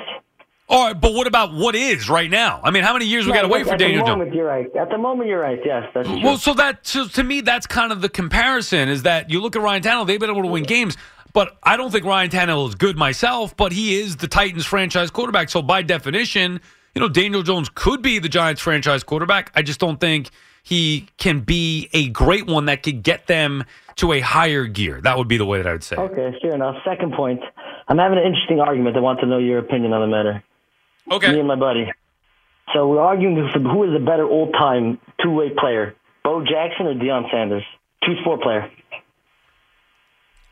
[0.71, 2.61] All right, but what about what is right now?
[2.63, 4.21] I mean, how many years we got to wait for Daniel Jones?
[4.21, 4.35] at the Jones?
[4.35, 4.77] moment, you're right.
[4.77, 5.59] At the moment, you're right.
[5.65, 6.21] Yes, that's true.
[6.23, 8.91] Well, so that so to me, that's kind of the comparison.
[8.91, 10.99] Is that you look at Ryan Tannehill, they've been able to win games,
[11.39, 13.57] but I don't think Ryan Tannehill is good myself.
[13.57, 16.61] But he is the Titans franchise quarterback, so by definition,
[16.97, 19.53] you know Daniel Jones could be the Giants franchise quarterback.
[19.55, 20.31] I just don't think
[20.65, 23.63] he can be a great one that could get them
[23.99, 25.01] to a higher gear.
[25.01, 25.95] That would be the way that I would say.
[25.95, 26.75] Okay, sure enough.
[26.85, 27.41] Second point.
[27.87, 28.97] I'm having an interesting argument.
[28.97, 30.43] I want to know your opinion on the matter.
[31.09, 31.31] Okay.
[31.31, 31.87] Me and my buddy.
[32.75, 37.63] So we're arguing who is a better old-time two-way player, Bo Jackson or Deion Sanders?
[38.05, 38.69] Two sport player.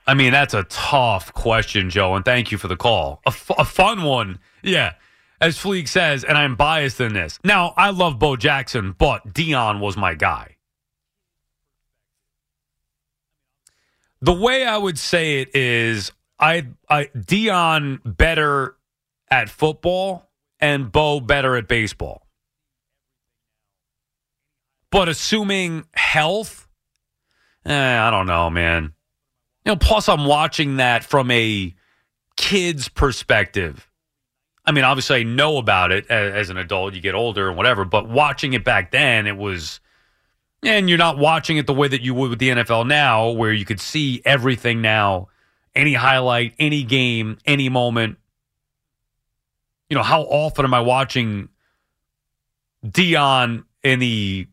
[0.07, 3.21] I mean, that's a tough question, Joe, and thank you for the call.
[3.27, 4.39] A, f- a fun one.
[4.63, 4.95] Yeah.
[5.41, 7.39] As Fleek says, and I'm biased in this.
[7.45, 10.57] Now, I love Bo Jackson, but Deion was my guy.
[14.23, 18.77] The way I would say it is I I Deion better
[19.31, 22.27] at football and Bo better at baseball.
[24.91, 26.67] But assuming health,
[27.67, 28.95] eh, I don't know, man.
[29.67, 31.75] You know, plus I'm watching that from a
[32.37, 33.91] kid's perspective.
[34.65, 37.57] I mean, obviously I know about it as, as an adult, you get older and
[37.57, 39.81] whatever, but watching it back then, it was
[40.63, 43.53] and you're not watching it the way that you would with the NFL now, where
[43.53, 45.29] you could see everything now,
[45.75, 48.19] any highlight, any game, any moment.
[49.91, 51.49] You know, how often am I watching
[52.85, 54.47] Deion in the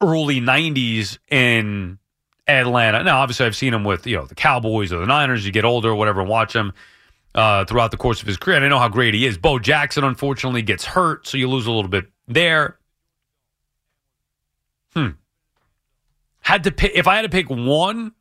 [0.00, 1.98] early 90s in
[2.46, 3.02] Atlanta?
[3.02, 5.44] Now, obviously, I've seen him with, you know, the Cowboys or the Niners.
[5.46, 6.72] You get older or whatever and watch him
[7.34, 8.56] uh, throughout the course of his career.
[8.56, 9.38] And I know how great he is.
[9.38, 12.78] Bo Jackson, unfortunately, gets hurt, so you lose a little bit there.
[14.94, 15.10] Hmm.
[16.40, 18.12] Had to pick if I had to pick one.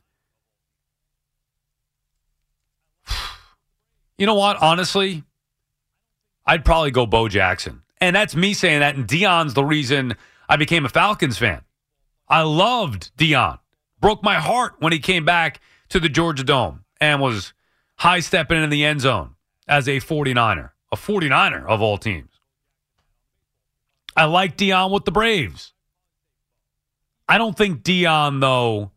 [4.17, 4.57] You know what?
[4.61, 5.23] Honestly,
[6.45, 7.81] I'd probably go Bo Jackson.
[7.99, 8.95] And that's me saying that.
[8.95, 10.15] And Deion's the reason
[10.47, 11.61] I became a Falcons fan.
[12.27, 13.57] I loved Deion.
[14.01, 17.53] Broke my heart when he came back to the Georgia Dome and was
[17.97, 19.35] high stepping in the end zone
[19.67, 22.31] as a 49er, a 49er of all teams.
[24.17, 25.73] I like Deion with the Braves.
[27.29, 28.91] I don't think Deion, though,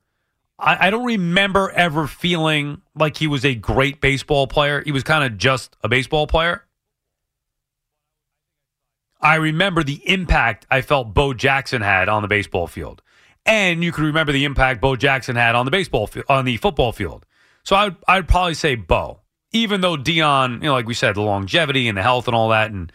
[0.58, 4.82] I, I don't remember ever feeling like he was a great baseball player.
[4.82, 6.64] He was kind of just a baseball player.
[9.20, 13.02] I remember the impact I felt Bo Jackson had on the baseball field.
[13.46, 16.92] And you can remember the impact Bo Jackson had on the baseball on the football
[16.92, 17.26] field.
[17.62, 19.20] So I'd I'd probably say Bo.
[19.52, 22.48] Even though Deion, you know, like we said, the longevity and the health and all
[22.48, 22.90] that, and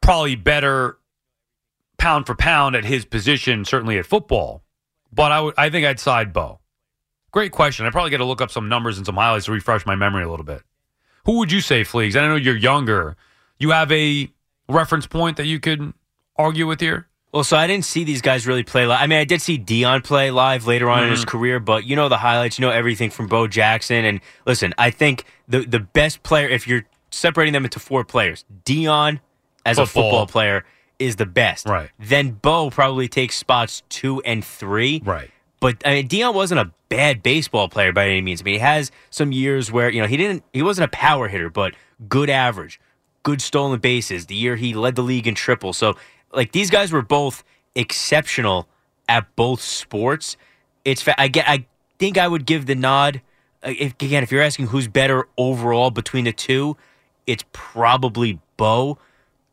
[0.00, 0.98] probably better
[1.98, 4.62] pound for pound at his position, certainly at football.
[5.12, 6.60] But I would I think I'd side Bo.
[7.30, 7.84] Great question.
[7.84, 10.22] I probably got to look up some numbers and some highlights to refresh my memory
[10.22, 10.62] a little bit.
[11.26, 12.14] Who would you say, Fleegs?
[12.16, 13.16] I know you're younger.
[13.58, 14.30] You have a
[14.68, 15.92] reference point that you could
[16.36, 17.08] argue with here?
[17.34, 19.00] Well, so I didn't see these guys really play live.
[19.02, 21.10] I mean, I did see Deion play live later on in Mm-hmm.
[21.16, 24.04] his career, but you know the highlights, you know everything from Bo Jackson.
[24.04, 28.44] And listen, I think the the best player, if you're separating them into four players,
[28.64, 29.18] Deion
[29.66, 30.02] as a Football.
[30.10, 30.64] football player
[31.00, 31.66] is the best.
[31.66, 31.90] Right.
[31.98, 35.02] Then Bo probably takes spots two and three.
[35.04, 35.28] Right.
[35.58, 38.42] But I mean, Deion wasn't a bad baseball player by any means.
[38.42, 41.26] I mean, he has some years where you know he didn't, he wasn't a power
[41.26, 41.74] hitter, but
[42.08, 42.78] good average,
[43.24, 44.26] good stolen bases.
[44.26, 45.72] The year he led the league in triple.
[45.72, 45.96] So
[46.34, 47.44] like these guys were both
[47.74, 48.68] exceptional
[49.08, 50.36] at both sports.
[50.84, 51.66] It's fa- I get I
[51.98, 53.20] think I would give the nod.
[53.64, 56.76] uh, If, again, if you're asking who's better overall between the two,
[57.26, 58.98] it's probably Bo.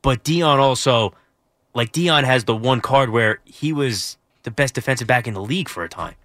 [0.02, 1.14] But Deion also,
[1.74, 5.42] like Deion has the one card where he was the best defensive back in the
[5.42, 6.16] league for a time.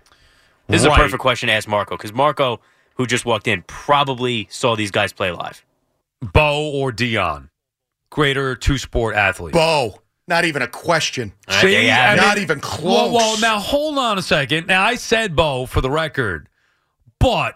[0.69, 2.61] This is a perfect question to ask Marco because Marco,
[2.97, 5.64] who just walked in, probably saw these guys play live.
[6.33, 7.51] Bo or Deion?
[8.11, 9.53] Greater two sport athlete.
[9.53, 10.01] Bo.
[10.28, 11.32] Not even a question.
[11.48, 12.20] All right, there you have it.
[12.20, 12.84] Not even close.
[12.84, 14.66] Well, well, now hold on a second.
[14.66, 16.48] Now I said Bo for the record,
[17.20, 17.54] but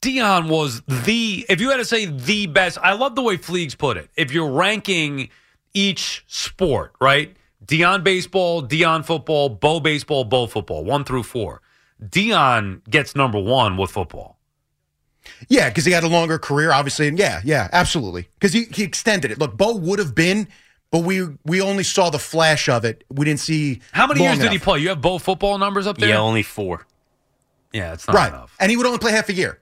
[0.00, 1.44] Deion was the.
[1.48, 4.10] If you had to say the best, I love the way Fleegs put it.
[4.16, 5.30] If you're ranking
[5.74, 7.36] each sport, right?
[7.64, 11.60] Deion baseball, Deion football, Bo baseball, Bo football, one through four.
[12.02, 14.38] Deion gets number one with football.
[15.48, 18.28] Yeah, because he had a longer career, obviously, and yeah, yeah, absolutely.
[18.34, 19.38] Because he, he extended it.
[19.38, 20.48] Look, Bo would have been,
[20.92, 23.02] but we we only saw the flash of it.
[23.10, 24.78] We didn't see How many long years did he play?
[24.78, 26.10] You have Bo football numbers up there?
[26.10, 26.86] Yeah, only four.
[27.72, 28.54] Yeah, it's not Right, enough.
[28.60, 29.58] and he would only play half a year.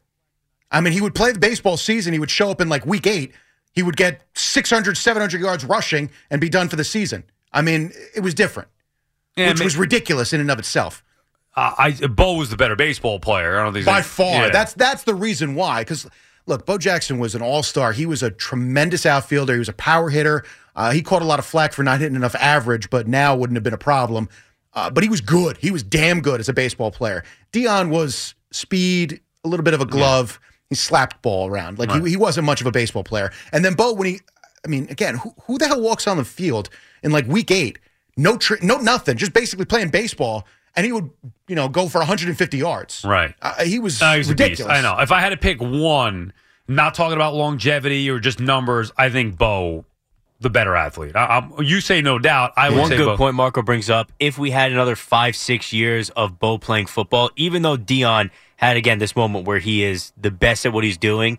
[0.71, 2.13] I mean, he would play the baseball season.
[2.13, 3.33] He would show up in like week eight.
[3.73, 7.23] He would get 600, 700 yards rushing and be done for the season.
[7.53, 8.69] I mean, it was different,
[9.37, 11.05] Yeah, which ma- was ridiculous in and of itself.
[11.57, 13.59] uh, I Bo was the better baseball player.
[13.59, 14.47] I don't think by far.
[14.47, 14.51] Yeah.
[14.51, 15.83] That's that's the reason why.
[15.83, 16.09] Because
[16.47, 17.93] look, Bo Jackson was an all star.
[17.93, 19.53] He was a tremendous outfielder.
[19.53, 20.45] He was a power hitter.
[20.77, 23.57] Uh, he caught a lot of flack for not hitting enough average, but now wouldn't
[23.57, 24.29] have been a problem.
[24.73, 25.57] Uh, but he was good.
[25.59, 27.25] He was damn good as a baseball player.
[27.53, 30.39] Deion was speed, a little bit of a glove.
[30.69, 31.79] He slapped ball around.
[31.79, 33.33] Like he, he wasn't much of a baseball player.
[33.53, 34.21] And then Bo, when he,
[34.65, 36.69] I mean, again, who, who the hell walks on the field
[37.03, 37.79] in like week eight?
[38.17, 39.17] No, tri- no, nothing.
[39.17, 41.11] Just basically playing baseball, and he would,
[41.49, 43.05] you know, go for 150 yards.
[43.05, 43.35] right.
[43.43, 44.31] Uh, he was No, a beast.
[44.31, 44.73] ridiculous.
[44.73, 44.97] I know.
[45.01, 46.33] If I had to pick one,
[46.69, 49.85] not talking about longevity or just numbers, I think Bo
[50.41, 51.15] the better athlete.
[51.15, 52.53] I, I'm, you say no doubt.
[52.57, 53.17] I would One say good Bo.
[53.17, 54.11] point Marco brings up.
[54.19, 58.77] If we had another five, six years of Bo playing football, even though Deion had
[58.77, 61.39] again this moment where he is the best at what he's doing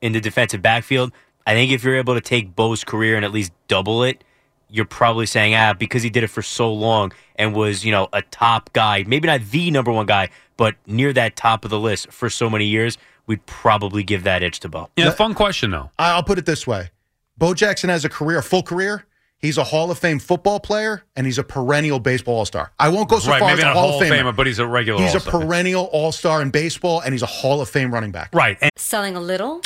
[0.00, 1.12] in the defensive backfield,
[1.46, 4.22] I think if you're able to take Bo's career and at least double it,
[4.70, 8.08] you're probably saying, ah, because he did it for so long and was, you know,
[8.12, 11.78] a top guy, maybe not the number one guy, but near that top of the
[11.78, 14.88] list for so many years, we'd probably give that edge to Bo.
[14.96, 15.90] Yeah, fun question though.
[15.98, 16.90] I'll put it this way:
[17.36, 19.06] Bo Jackson has a career, a full career.
[19.38, 22.72] He's a Hall of Fame football player, and he's a perennial baseball All Star.
[22.78, 24.34] I won't go so right, far maybe as a not Hall, of Famer.
[24.34, 25.02] but he's a regular.
[25.02, 25.42] He's All-Star.
[25.42, 28.30] a perennial All Star in baseball, and he's a Hall of Fame running back.
[28.32, 28.56] right.
[28.62, 29.60] And Selling a little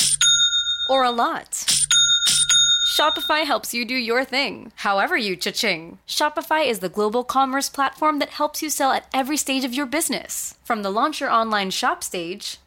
[0.90, 1.64] or a lot?
[2.98, 5.98] Shopify helps you do your thing, however you cha-ching.
[6.09, 9.87] Shopify is the global commerce platform that helps you sell at every stage of your
[9.87, 10.57] business.
[10.64, 12.59] From the launch your online shop stage,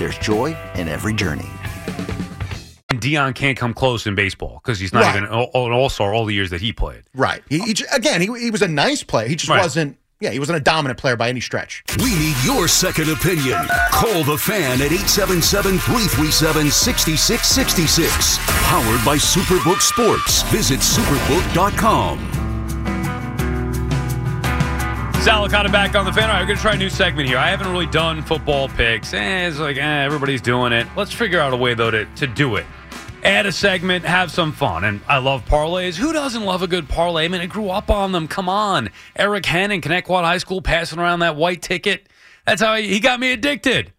[0.00, 1.46] there's joy in every journey.
[2.90, 5.16] And Deion can't come close in baseball because he's not Right.
[5.16, 7.02] even an all star all the years that he played.
[7.14, 7.42] Right.
[7.48, 9.28] He, he again, he, he was a nice player.
[9.28, 9.62] He just Right.
[9.62, 9.96] wasn't.
[10.20, 11.82] Yeah, he wasn't a dominant player by any stretch.
[11.98, 13.58] We need your second opinion.
[13.90, 18.38] Call the fan at 877 337 6666.
[18.68, 20.42] Powered by Superbook Sports.
[20.50, 22.18] Visit superbook.com.
[25.22, 26.30] Sal Licata back on the fan.
[26.30, 27.36] All right, we're going to try a new segment here.
[27.36, 29.12] I haven't really done football picks.
[29.12, 30.86] Eh, it's like, eh, everybody's doing it.
[30.96, 32.64] Let's figure out a way, though, to, to do it.
[33.22, 34.82] Add a segment, have some fun.
[34.84, 35.96] And I love parlays.
[35.96, 37.26] Who doesn't love a good parlay?
[37.26, 38.28] I mean, I grew up on them.
[38.28, 38.88] Come on.
[39.14, 42.08] Eric Hannon, Connecticut High School, passing around that white ticket.
[42.46, 43.92] That's how he, got me addicted.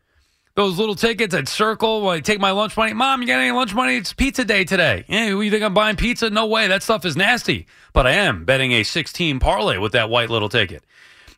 [0.55, 2.93] Those little tickets I'd circle I take my lunch money.
[2.93, 3.95] Mom, you got any lunch money?
[3.95, 5.05] It's pizza day today.
[5.07, 6.31] Yeah, you think I'm buying pizza?
[6.31, 6.67] No way.
[6.67, 7.67] That stuff is nasty.
[7.93, 10.84] But I am betting a 16 parlay with that white little ticket.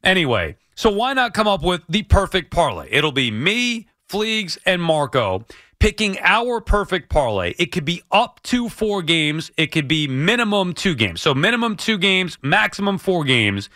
[0.03, 2.89] Anyway, so why not come up with the perfect parlay?
[2.91, 5.45] It'll be me, Fleegs, and Marco
[5.79, 7.53] picking our perfect parlay.
[7.59, 11.21] It could be up to four games, it could be minimum two games.
[11.21, 13.69] So, minimum two games, maximum four games.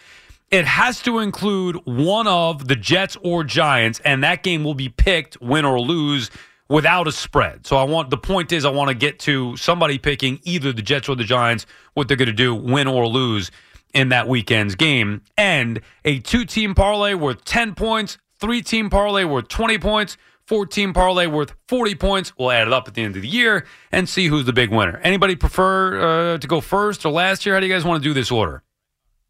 [0.50, 4.88] It has to include one of the Jets or Giants, and that game will be
[4.88, 6.32] picked, win or lose,
[6.70, 7.66] without a spread.
[7.68, 10.82] So I want the point is I want to get to somebody picking either the
[10.82, 13.52] Jets or the Giants, what they're going to do, win or lose
[13.98, 19.80] in that weekend's game, and a two-team parlay worth 10 points, three-team parlay worth 20
[19.80, 22.32] points, four-team parlay worth 40 points.
[22.38, 24.70] We'll add it up at the end of the year and see who's the big
[24.70, 25.00] winner.
[25.04, 27.56] Anybody prefer uh, to go first or last year?
[27.56, 28.62] How do you guys want to do this order?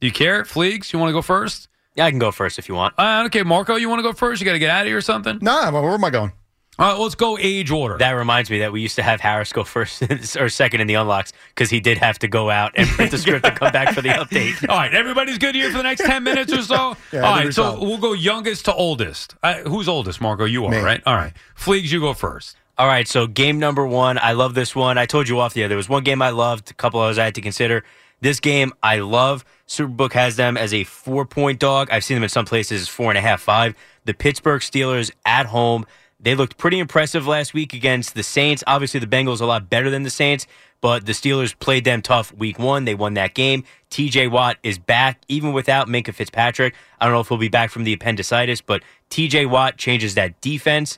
[0.01, 0.43] Do you care?
[0.43, 1.69] Fleegs, you want to go first?
[1.95, 2.93] Yeah, I can go first if you want.
[2.97, 4.41] Uh, okay, Marco, you want to go first?
[4.41, 5.39] You got to get out of here or something?
[5.41, 6.33] Nah, where am I going?
[6.79, 7.97] All right, let's go age order.
[7.97, 10.03] That reminds me that we used to have Harris go first
[10.39, 13.17] or second in the unlocks because he did have to go out and print the
[13.17, 14.69] script and come back for the update.
[14.69, 16.95] All right, everybody's good here for the next 10 minutes or so?
[17.11, 17.87] Yeah, All I think right, so we're solid.
[17.87, 19.35] we'll go youngest to oldest.
[19.41, 20.45] Uh, who's oldest, Marco?
[20.45, 20.77] You are, Me.
[20.77, 21.01] right?
[21.05, 21.33] All right.
[21.57, 22.57] Fleegs, you go first.
[22.77, 24.19] All right, so game number one.
[24.19, 24.99] I love this one.
[24.99, 25.67] I told you off the air.
[25.67, 27.83] There was one game I loved, a couple others I had to consider.
[28.21, 29.43] This game I love.
[29.67, 31.89] Superbook has them as a four point dog.
[31.91, 33.73] I've seen them in some places as four and a half, five.
[34.05, 35.85] The Pittsburgh Steelers at home.
[36.19, 38.63] They looked pretty impressive last week against the Saints.
[38.65, 40.47] Obviously, the Bengals are a lot better than the Saints,
[40.81, 42.85] but the Steelers played them tough week one.
[42.85, 43.63] They won that game.
[43.91, 46.73] TJ Watt is back, even without Minkah Fitzpatrick.
[46.99, 50.39] I don't know if he'll be back from the appendicitis, but TJ Watt changes that
[50.41, 50.97] defense.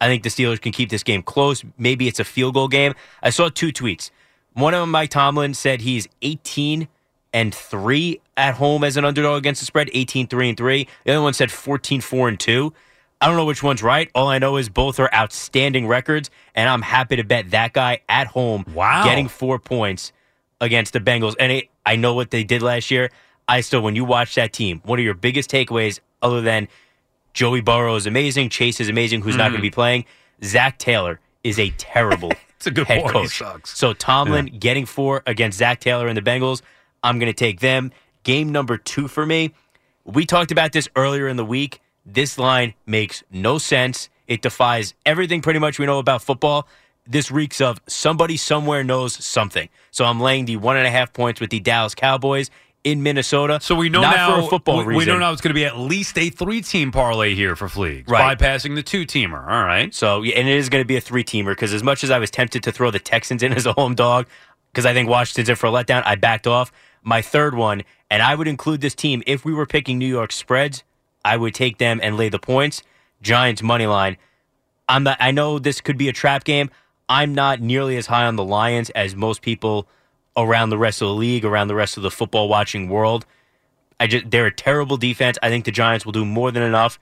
[0.00, 1.64] I think the Steelers can keep this game close.
[1.76, 2.94] Maybe it's a field goal game.
[3.22, 4.10] I saw two tweets.
[4.54, 6.88] One of them, Mike Tomlin said he's 18
[7.32, 10.88] and 3 at home as an underdog against the spread, 18 3 and 3.
[11.04, 12.72] The other one said 14 4 and 2.
[13.20, 14.10] I don't know which one's right.
[14.14, 18.00] All I know is both are outstanding records, and I'm happy to bet that guy
[18.08, 19.04] at home Wow.
[19.04, 20.12] getting four points
[20.60, 21.34] against the Bengals.
[21.40, 23.10] And it, I know what they did last year.
[23.48, 26.68] I still, when you watch that team, what are your biggest takeaways other than
[27.32, 29.62] Joey Burrow is amazing, Chase is amazing, who's not going to mm-hmm.
[29.62, 30.04] be playing?
[30.44, 33.12] Zac Taylor is a terrible It's a good head point.
[33.12, 33.38] Coach.
[33.38, 33.78] sucks.
[33.78, 36.60] So Tomlin getting four against Zac Taylor and the Bengals,
[37.04, 37.92] I'm going to take them.
[38.24, 39.54] Game number two for me.
[40.04, 41.80] We talked about this earlier in the week.
[42.10, 44.08] This line makes no sense.
[44.26, 46.66] It defies everything pretty much we know about football.
[47.06, 49.68] This reeks of somebody somewhere knows something.
[49.90, 52.50] So I'm laying the one and a half points with the Dallas Cowboys
[52.84, 53.58] in Minnesota.
[53.60, 55.54] So we know not now for a football we, we know now it's going to
[55.54, 58.38] be at least a three-team parlay here for Fleegs, Right.
[58.38, 59.40] bypassing the two-teamer.
[59.40, 59.92] All right.
[59.94, 62.18] So, and it is going to be a three teamer because as much as I
[62.18, 64.26] was tempted to throw the Texans in as a home dog,
[64.72, 66.72] because I think Washington's in for a letdown, I backed off.
[67.02, 70.30] My third one, and I would include this team if we were picking New York
[70.32, 70.84] spreads,
[71.28, 72.82] I would take them and lay the points.
[73.22, 74.16] Giants money line.
[74.88, 75.18] I'm not.
[75.20, 76.70] I know this could be a trap game.
[77.08, 79.86] I'm not nearly as high on the Lions as most people
[80.36, 83.26] around the rest of the league, around the rest of the football watching world.
[84.00, 85.38] I just they're a terrible defense.
[85.42, 86.98] I think the Giants will do more than enough.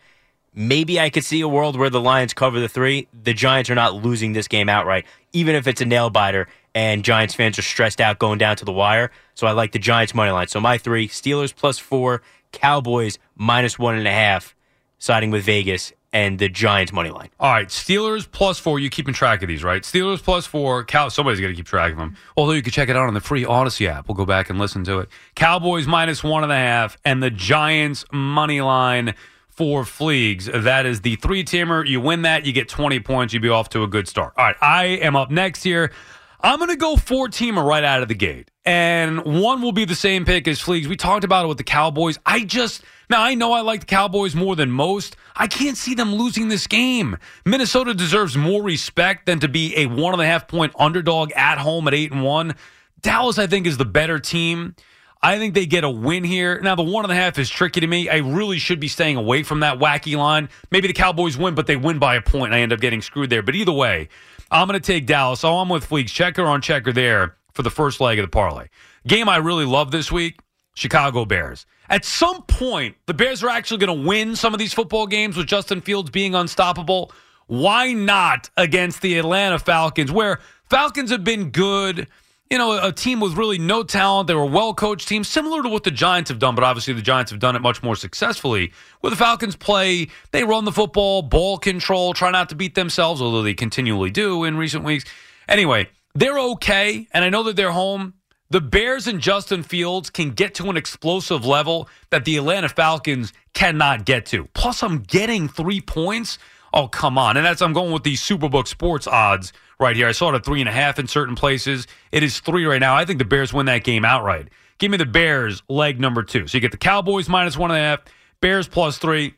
[0.55, 3.09] Maybe I could see a world where the Lions cover the three.
[3.25, 7.03] The Giants are not losing this game outright, even if it's a nail biter and
[7.03, 9.11] Giants fans are stressed out going down to the wire.
[9.35, 10.49] So I like the Giants money line.
[10.49, 12.23] So my three: Steelers plus four,
[12.53, 14.55] Cowboys minus one and a half,
[14.99, 17.29] siding with Vegas, and the Giants money line.
[17.39, 18.79] All right, Steelers plus four.
[18.79, 19.83] You keeping track of these, right?
[19.83, 20.85] Steelers plus four.
[20.85, 21.09] Cow.
[21.09, 22.17] Somebody's got to keep track of them.
[22.37, 24.09] Although you can check it out on the free Audacy app.
[24.09, 25.11] We'll go back and listen to it.
[25.35, 29.15] Cowboys minus one and a half, and the Giants money line
[29.51, 30.65] for Fleegs.
[30.65, 31.87] That is the three teamer.
[31.87, 33.35] You win that, you get twenty points.
[33.35, 34.33] You'd be off to a good start.
[34.39, 35.93] All right, I am up next here.
[36.41, 38.51] I'm going to go four teamer right out of the gate.
[38.67, 40.87] And one will be the same pick as Fleegs.
[40.89, 42.19] We talked about it with the Cowboys.
[42.27, 45.17] I just, now I know I like the Cowboys more than most.
[45.37, 47.17] I can't see them losing this game.
[47.45, 51.59] Minnesota deserves more respect than to be a one and a half point underdog at
[51.59, 52.57] home at eight and one.
[53.03, 54.75] Dallas, I think, is the better team.
[55.23, 56.61] I think they get a win here.
[56.61, 58.09] Now, the one and a half is tricky to me.
[58.09, 60.49] I really should be staying away from that wacky line.
[60.73, 62.47] Maybe the Cowboys win, but they win by a point.
[62.47, 63.43] And I end up getting screwed there.
[63.43, 64.09] But either way,
[64.51, 65.41] I'm going to take Dallas.
[65.41, 66.09] So I'm with Fleegs.
[66.09, 68.69] Checker on checker there for the first leg of the parlay.
[69.07, 70.39] Game I really love this week
[70.75, 71.65] Chicago Bears.
[71.89, 75.37] At some point, the Bears are actually going to win some of these football games
[75.37, 77.11] with Justin Fields being unstoppable.
[77.47, 82.09] Why not against the Atlanta Falcons, where Falcons have been good?
[82.51, 84.29] You know, a team with really no talent.
[84.29, 86.93] They were a well coached team, similar to what the Giants have done, but obviously
[86.93, 88.73] the Giants have done it much more successfully.
[89.01, 93.23] Where the Falcons play, they run the football, ball control, try not to beat themselves,
[93.23, 95.05] although they continually do in recent weeks.
[95.49, 98.15] Anyway, they're okay, and I know that they're home.
[98.49, 103.33] The Bears and Justin Fields can get to an explosive level that the Atlanta Falcons
[103.55, 104.49] cannot get to.
[104.55, 106.39] Plus, I'm getting three points.
[106.73, 107.37] Oh, come on.
[107.37, 110.07] And that's, I'm going with the Superbook sports odds right here.
[110.07, 111.87] I saw it at three and a half in certain places.
[112.13, 112.95] It is three right now.
[112.95, 114.49] I think the Bears win that game outright.
[114.79, 116.47] Give me the Bears leg number two.
[116.47, 118.01] So you get the Cowboys minus one and a half,
[118.41, 119.35] Bears plus three.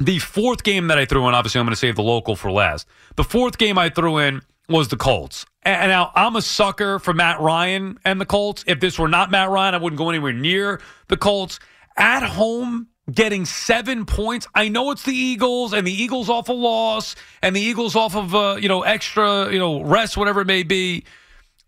[0.00, 2.50] The fourth game that I threw in, obviously, I'm going to save the local for
[2.50, 2.88] last.
[3.16, 5.46] The fourth game I threw in was the Colts.
[5.64, 8.64] And now I'm a sucker for Matt Ryan and the Colts.
[8.66, 11.58] If this were not Matt Ryan, I wouldn't go anywhere near the Colts.
[11.96, 14.46] At home, getting seven points.
[14.54, 18.16] I know it's the Eagles, and the Eagles off a loss, and the Eagles off
[18.16, 21.04] of uh, you know extra you know rest, whatever it may be.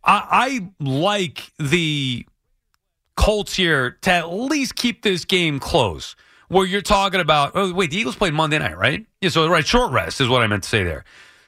[0.04, 2.26] I, I like the
[3.16, 6.16] Colts here to at least keep this game close.
[6.48, 9.04] Where you're talking about, oh, wait, the Eagles played Monday night, right?
[9.20, 11.04] Yeah, so, right, short rest is what I meant to say there.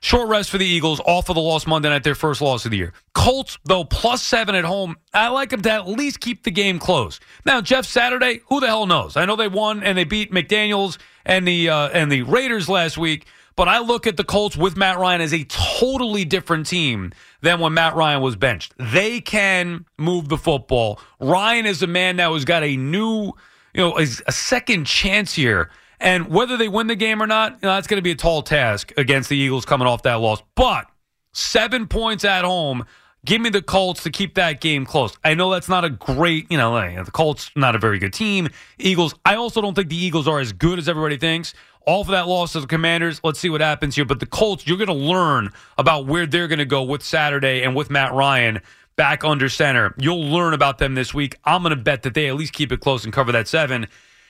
[0.09, 2.71] Short rest for the Eagles, off of the loss Monday night, their first loss of
[2.71, 2.95] the year.
[3.13, 4.97] Colts, though, plus seven at home.
[5.13, 7.21] I like them to at least keep the game close.
[7.45, 9.19] Now, Jeff Saturday, who the hell knows?
[9.19, 10.97] I know they won and they beat McDaniels
[11.27, 14.79] and the uh, and the Raiders last week, but I look at the Colts with
[14.79, 18.73] Matt Ryan as a totally different team than when Matt Ryan was benched.
[18.79, 21.01] They can move the football.
[21.21, 23.33] Ryan is a man now who's got a new,
[23.75, 25.71] you know, a, a second chance here.
[26.01, 28.17] And whether they win the game or not, you know, that's going to be a
[28.17, 30.43] tall task against the Eagles coming off that loss.
[30.55, 30.87] But
[31.33, 32.85] seven points at home.
[33.25, 35.17] Give me the Colts to keep that game close.
[35.25, 38.49] I know that's not a great, you know, the Colts not a very good team.
[38.79, 41.53] Eagles, I also don't think the Eagles are as good as everybody thinks.
[41.85, 43.21] All for that loss to the Commanders.
[43.25, 44.05] Let's see what happens here.
[44.05, 47.63] But the Colts, you're going to learn about where they're going to go with Saturday
[47.63, 48.61] and with Matt Ryan
[48.95, 49.95] back under center.
[49.99, 51.37] You'll learn about them this week.
[51.45, 53.89] I'm going to bet that they at least keep it close and cover that seven.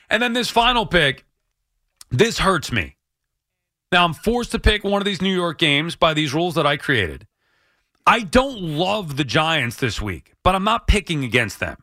[0.09, 1.25] And then this final pick,
[2.11, 2.97] this hurts me.
[3.93, 6.67] Now I'm forced to pick one of these New York games by these rules that
[6.67, 7.27] I created.
[8.07, 11.77] I don't love the Giants this week, but I'm not picking against them.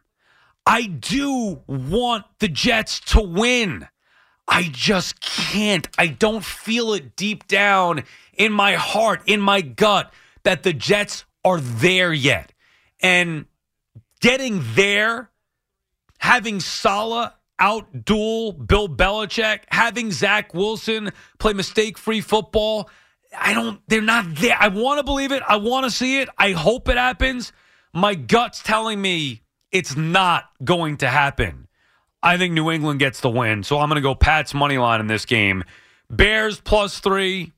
[0.66, 3.88] I do want the Jets to win.
[4.48, 5.88] I just can't.
[5.98, 8.04] I don't feel it deep down
[8.34, 10.12] in my heart, in my gut,
[10.44, 12.52] that the Jets are there yet.
[13.00, 13.46] And
[14.22, 15.30] getting there,
[16.18, 22.90] having Saleh out duel Bill Belichick, having Zach Wilson play mistake free football,
[23.38, 24.58] I don't, they're not there.
[24.60, 25.44] I want to believe it.
[25.48, 26.30] I want to see it.
[26.38, 27.52] I hope it happens.
[27.94, 29.42] My gut's telling me
[29.72, 31.68] it's not going to happen.
[32.24, 33.64] I think New England gets the win.
[33.64, 35.64] So I'm going to go Pat's money line in this game.
[36.10, 37.54] Bears plus three,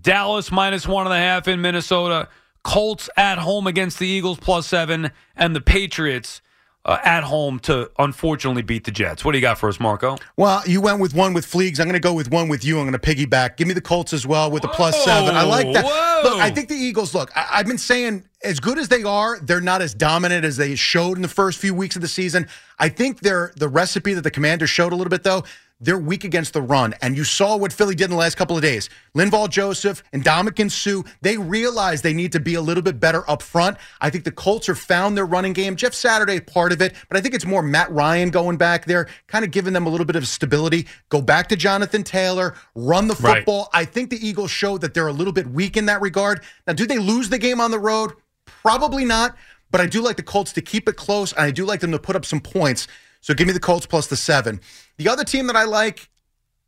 [0.00, 2.28] Dallas minus one and a half in Minnesota,
[2.62, 6.42] Colts at home against the Eagles plus seven, and the Patriots
[6.84, 9.24] uh, at home to unfortunately beat the Jets.
[9.24, 10.16] What do you got for us, Marco?
[10.36, 11.78] Well, you went with one with Fleegs.
[11.78, 12.78] I'm going to go with one with you.
[12.80, 13.56] I'm going to piggyback.
[13.56, 15.34] Give me the Colts as well with the plus seven.
[15.34, 15.84] I like that.
[15.84, 16.20] Whoa.
[16.30, 19.38] Look, I think the Eagles, look, I- I've been saying as good as they are,
[19.40, 22.48] they're not as dominant as they showed in the first few weeks of the season.
[22.78, 25.44] I think they're the recipe that the Commanders showed a little bit, though.
[25.82, 26.94] They're weak against the run.
[27.00, 28.90] And you saw what Philly did in the last couple of days.
[29.16, 33.28] Linval Joseph and Ndamukong Suh, they realize they need to be a little bit better
[33.30, 33.78] up front.
[34.00, 35.76] I think the Colts have found their running game.
[35.76, 39.08] Jeff Saturday part of it, but I think it's more Matt Ryan going back there,
[39.26, 40.86] kind of giving them a little bit of stability.
[41.08, 43.38] Go back to Jonathan Taylor, run the Right.
[43.38, 43.70] football.
[43.72, 46.42] I think the Eagles showed that they're a little bit weak in that regard.
[46.66, 48.12] Now, do they lose the game on the road?
[48.44, 49.34] Probably not,
[49.70, 51.92] but I do like the Colts to keep it close, and I do like them
[51.92, 52.86] to put up some points.
[53.20, 54.60] So give me the Colts plus the seven.
[54.96, 56.08] The other team that I like,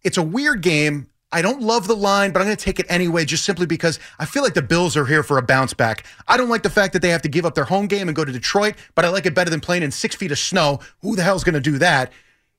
[0.03, 1.09] it's a weird game.
[1.35, 3.99] I don't love the line, but I'm going to take it anyway, just simply because
[4.19, 6.05] I feel like the Bills are here for a bounce back.
[6.29, 8.15] I don't like the fact that they have to give up their home game and
[8.15, 10.81] go to Detroit, but I like it better than playing in six feet of snow.
[11.01, 12.13] Who the hell's going to do that?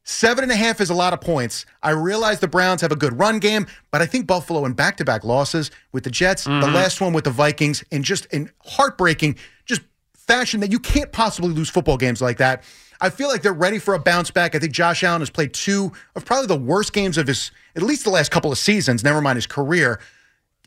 [0.06, 1.66] Seven and a half is a lot of points.
[1.82, 4.98] I realize the Browns have a good run game, but I think Buffalo in back
[4.98, 6.76] to back losses with the Jets, the mm-hmm.
[6.76, 9.82] last one with the Vikings, in just in heartbreaking, just
[10.14, 12.64] fashion that you can't possibly lose football games like that.
[13.04, 14.56] I feel like they're ready for a bounce back.
[14.56, 17.84] I think Josh Allen has played two of probably the worst games of his, at
[17.84, 20.00] least the last couple of seasons, never mind his career.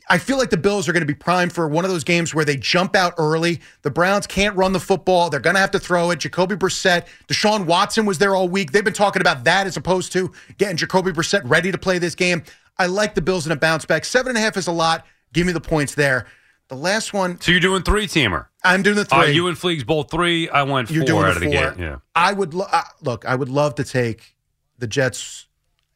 [0.07, 2.35] I feel like the Bills are going to be primed for one of those games
[2.35, 3.59] where they jump out early.
[3.81, 5.31] The Browns can't run the football.
[5.31, 6.19] They're going to have to throw it.
[6.19, 8.71] Jacoby Brissett, Deshaun Watson was there all week.
[8.71, 12.13] They've been talking about that as opposed to getting Jacoby Brissett ready to play this
[12.13, 12.43] game.
[12.77, 14.05] I like the Bills in a bounce back.
[14.05, 15.07] Seven and a half is a lot.
[15.33, 16.27] Give me the points there.
[16.69, 18.47] The last one, So you're doing three teamer.
[18.63, 19.17] I'm doing the three.
[19.19, 20.49] Uh, you and Fleegs both three.
[20.49, 21.71] I went You're four doing out of the four.
[21.71, 21.79] gate.
[21.79, 21.97] Yeah.
[22.15, 23.25] I would lo- uh, look.
[23.25, 24.35] I would love to take
[24.77, 25.47] the Jets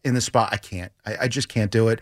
[0.05, 0.49] in the spot.
[0.53, 0.91] I can't.
[1.05, 1.99] I, I just can't do it.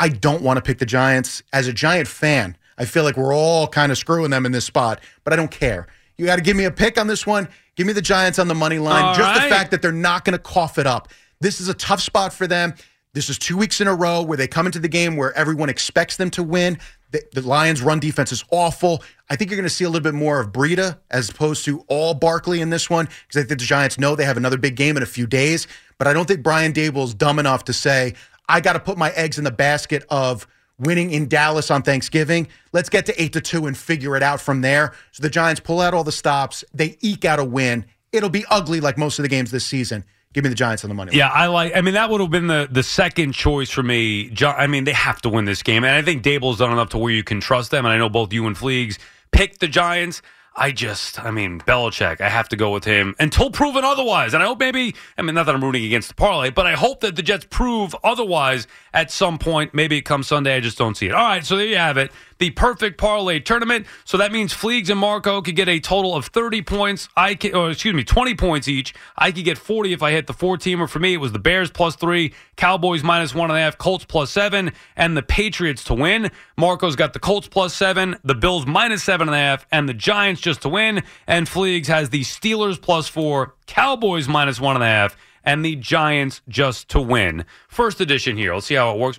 [0.00, 1.42] I don't want to pick the Giants.
[1.52, 4.64] As a Giant fan, I feel like we're all kind of screwing them in this
[4.64, 5.86] spot, but I don't care.
[6.16, 7.48] You got to give me a pick on this one.
[7.76, 9.04] Give me the Giants on the money line.
[9.04, 11.08] All just the fact that they're not going to cough it up.
[11.40, 12.74] This is a tough spot for them.
[13.12, 15.68] This is two weeks in a row where they come into the game where everyone
[15.68, 16.78] expects them to win.
[17.10, 19.02] The, the Lions' run defense is awful.
[19.30, 21.80] I think you're going to see a little bit more of Breida as opposed to
[21.88, 24.76] all Barkley in this one because I think the Giants know they have another big
[24.76, 25.66] game in a few days.
[25.96, 28.14] But I don't think Brian Daboll is dumb enough to say,
[28.48, 30.46] I got to put my eggs in the basket of
[30.78, 32.48] winning in Dallas on Thanksgiving.
[32.72, 34.94] Let's get to eight to two and figure it out from there.
[35.12, 36.64] So the Giants pull out all the stops.
[36.72, 37.84] They eke out a win.
[38.12, 40.04] It'll be ugly like most of the games this season.
[40.34, 41.16] Give me the Giants on the money.
[41.16, 41.74] Yeah, I like.
[41.74, 44.32] I mean, that would have been the the second choice for me.
[44.42, 46.98] I mean, they have to win this game, and I think Daboll's done enough to
[46.98, 47.86] where you can trust them.
[47.86, 48.98] And I know both you and Fleegs
[49.32, 50.20] picked the Giants.
[50.60, 52.20] I just, I mean, Belichick.
[52.20, 54.34] I have to go with him until proven otherwise.
[54.34, 56.72] And I hope maybe, I mean, not that I'm rooting against the parlay, but I
[56.72, 59.72] hope that the Jets prove otherwise at some point.
[59.72, 60.56] Maybe it comes Sunday.
[60.56, 61.14] I just don't see it.
[61.14, 62.10] All right, so there you have it.
[62.38, 63.86] The perfect parlay tournament.
[64.04, 67.08] So that means Fleegs and Marco could get a total of 30 points.
[67.16, 68.94] I can, or excuse me, 20 points each.
[69.16, 70.88] I could get 40 if I hit the four teamer.
[70.88, 74.04] For me, it was the Bears plus three, Cowboys minus one and a half, Colts
[74.04, 76.30] plus seven, and the Patriots to win.
[76.56, 79.94] Marco's got the Colts plus seven, the Bills minus seven and a half, and the
[79.94, 81.02] Giants just to win.
[81.26, 85.76] And Fleegs has the Steelers plus four, Cowboys minus one and a half, and the
[85.76, 87.44] Giants just to win.
[87.68, 88.54] First edition here.
[88.54, 89.18] Let's see how it works.